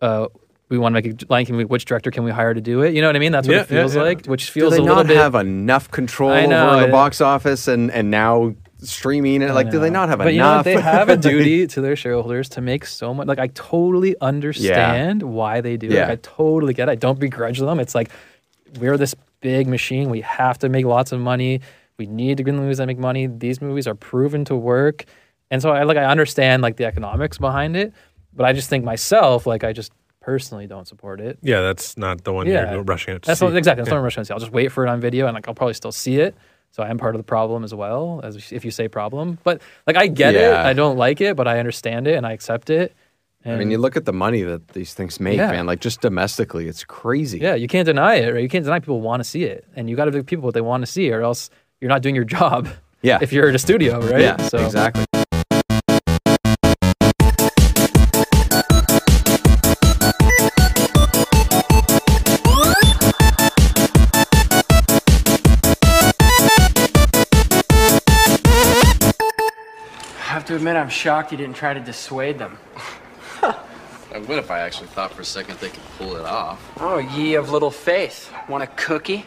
uh, 0.02 0.28
we 0.70 0.78
want 0.78 0.96
to 0.96 1.02
make 1.02 1.22
a 1.24 1.26
Lion 1.32 1.46
King. 1.46 1.62
Which 1.68 1.86
director 1.86 2.10
can 2.12 2.24
we 2.24 2.32
hire 2.32 2.54
to 2.54 2.62
do 2.62 2.82
it? 2.82 2.94
You 2.94 3.02
know 3.02 3.08
what 3.08 3.16
I 3.16 3.20
mean? 3.20 3.32
That's 3.32 3.48
what 3.48 3.54
Yeah, 3.56 3.62
it 3.62 3.68
feels 3.68 3.94
yeah, 3.96 4.02
yeah. 4.02 4.08
like. 4.08 4.26
Which 4.26 4.48
Do 4.48 4.52
feels 4.52 4.72
they 4.72 4.78
a 4.80 4.82
little 4.82 4.96
not 4.98 5.08
bit. 5.08 5.18
have 5.18 5.36
enough 5.36 5.92
control 5.92 6.48
know, 6.48 6.72
over 6.72 6.86
the 6.86 6.92
box 6.92 7.22
office 7.22 7.68
and, 7.68 7.92
and 7.92 8.10
now 8.10 8.56
streaming 8.80 9.42
it? 9.42 9.54
Like, 9.54 9.70
do 9.72 9.80
they 9.80 9.90
not 9.92 10.10
have 10.10 10.20
but 10.20 10.34
you 10.34 10.40
know 10.40 10.46
enough? 10.54 10.66
what? 10.66 10.76
They 10.76 10.82
have 10.82 11.10
a 11.10 11.18
duty 11.32 11.68
to 11.68 11.82
their 11.82 11.96
shareholders 11.96 12.50
to 12.50 12.62
make 12.62 12.86
so 12.86 13.14
much. 13.14 13.28
Like 13.28 13.40
I 13.40 13.48
totally 13.48 14.16
understand 14.20 15.22
why 15.24 15.62
they 15.62 15.78
do 15.78 15.88
it. 15.88 15.94
Yeah. 15.94 16.02
Like, 16.08 16.10
I 16.12 16.16
totally 16.22 16.74
get 16.74 16.90
it. 16.90 16.92
I 16.94 16.96
don't 16.96 17.20
begrudge 17.20 17.60
them. 17.60 17.80
It's 17.80 17.94
like 17.96 18.10
we're 18.80 18.98
this 18.98 19.16
big 19.42 19.68
machine. 19.68 20.10
We 20.10 20.22
have 20.22 20.58
to 20.60 20.70
make 20.70 20.86
lots 20.86 21.12
of 21.12 21.20
money. 21.20 21.62
We 21.98 22.08
need 22.08 22.38
to 22.38 22.44
get 22.44 22.56
movies 22.56 22.78
that 22.78 22.88
make 22.88 22.98
money. 22.98 23.28
These 23.28 23.62
movies 23.62 23.86
are 23.88 23.96
proven 23.96 24.44
to 24.46 24.56
work. 24.56 25.06
And 25.54 25.62
so 25.62 25.70
I 25.70 25.84
like 25.84 25.98
I 25.98 26.06
understand 26.06 26.64
like 26.64 26.78
the 26.78 26.86
economics 26.86 27.38
behind 27.38 27.78
it, 27.78 27.94
but 28.34 28.44
I 28.50 28.54
just 28.54 28.70
think 28.72 28.84
myself, 28.84 29.46
like 29.46 29.64
I 29.64 29.72
just 29.72 29.92
personally 30.20 30.66
don't 30.66 30.88
support 30.88 31.22
it. 31.22 31.38
Yeah, 31.44 31.62
that's 31.62 31.96
not 31.96 32.24
the 32.24 32.34
one 32.34 32.48
Yeah. 32.48 32.74
you're 32.74 32.82
rushing 32.84 33.14
out 33.14 33.22
to 33.22 33.28
That's 33.28 33.40
see. 33.40 33.46
not, 33.46 33.56
exactly. 33.56 33.82
That's 33.82 33.90
Yeah. 33.90 33.94
what 33.94 33.98
I'm 34.00 34.04
rushing 34.04 34.22
to 34.22 34.26
see. 34.26 34.34
I'll 34.34 34.40
just 34.40 34.52
wait 34.52 34.70
for 34.72 34.84
it 34.86 34.90
on 34.90 35.00
video, 35.00 35.28
and 35.28 35.36
like 35.36 35.48
I'll 35.48 35.54
probably 35.54 35.76
still 35.76 35.92
see 35.92 36.16
it. 36.20 36.34
So 36.72 36.82
I 36.82 36.90
am 36.90 36.98
part 36.98 37.14
of 37.14 37.20
the 37.20 37.24
problem 37.36 37.64
as 37.64 37.72
well, 37.76 38.20
as 38.24 38.52
if 38.52 38.66
you 38.66 38.72
say 38.72 38.88
problem. 38.88 39.38
But 39.44 39.62
like 39.86 39.96
I 39.96 40.08
get 40.08 40.34
it. 40.34 40.52
I 40.56 40.74
don't 40.74 40.98
like 40.98 41.22
it, 41.22 41.36
but 41.36 41.48
I 41.48 41.60
understand 41.60 42.08
it 42.08 42.16
and 42.16 42.26
I 42.26 42.32
accept 42.32 42.72
it. 42.72 42.96
And 43.46 43.54
I 43.56 43.60
mean, 43.60 43.70
you 43.70 43.78
look 43.78 43.96
at 43.96 44.06
the 44.06 44.14
money 44.14 44.42
that 44.42 44.70
these 44.70 44.94
things 44.96 45.20
make, 45.20 45.38
Yeah. 45.38 45.52
man. 45.52 45.66
Like, 45.68 45.82
just 45.82 46.00
domestically, 46.02 46.68
it's 46.68 46.84
crazy. 46.86 47.38
yeah, 47.40 47.54
you 47.54 47.68
can't 47.68 47.86
deny 47.86 48.16
it, 48.16 48.34
right? 48.34 48.42
You 48.42 48.50
can't 48.50 48.64
deny 48.66 48.80
people 48.80 49.02
want 49.02 49.20
to 49.20 49.26
see 49.26 49.44
it, 49.44 49.66
and 49.76 49.88
you 49.90 49.96
got 49.98 50.06
to 50.06 50.12
give 50.12 50.26
people 50.26 50.46
what 50.46 50.54
they 50.56 50.62
want 50.62 50.82
to 50.84 50.88
see, 50.92 51.12
or 51.12 51.22
else 51.22 51.50
you're 51.82 51.90
not 51.90 52.02
doing 52.02 52.16
your 52.16 52.24
job. 52.40 52.70
Yeah. 53.04 53.20
If 53.22 53.34
you're 53.34 53.50
at 53.50 53.54
a 53.54 53.60
studio, 53.60 54.00
right? 54.00 54.22
Yeah, 54.22 54.38
So 54.38 54.58
exactly. 54.66 55.04
To 70.54 70.58
admit, 70.58 70.76
I'm 70.76 70.90
shocked 70.90 71.32
you 71.32 71.38
didn't 71.38 71.56
try 71.56 71.74
to 71.74 71.80
dissuade 71.80 72.38
them. 72.38 72.58
I 73.42 74.20
would 74.20 74.38
if 74.38 74.52
I 74.52 74.60
actually 74.60 74.88
thought 74.88 75.12
for 75.12 75.24
a 75.24 75.26
second 75.26 75.58
they 75.58 75.70
could 75.70 75.84
pull 75.98 76.16
it 76.16 76.26
off. 76.26 76.62
Oh, 76.80 77.00
ye 77.00 77.34
of 77.34 77.50
little 77.50 77.72
faith. 77.72 78.32
Want 78.48 78.64
a 78.64 78.68
cookie? 78.68 79.26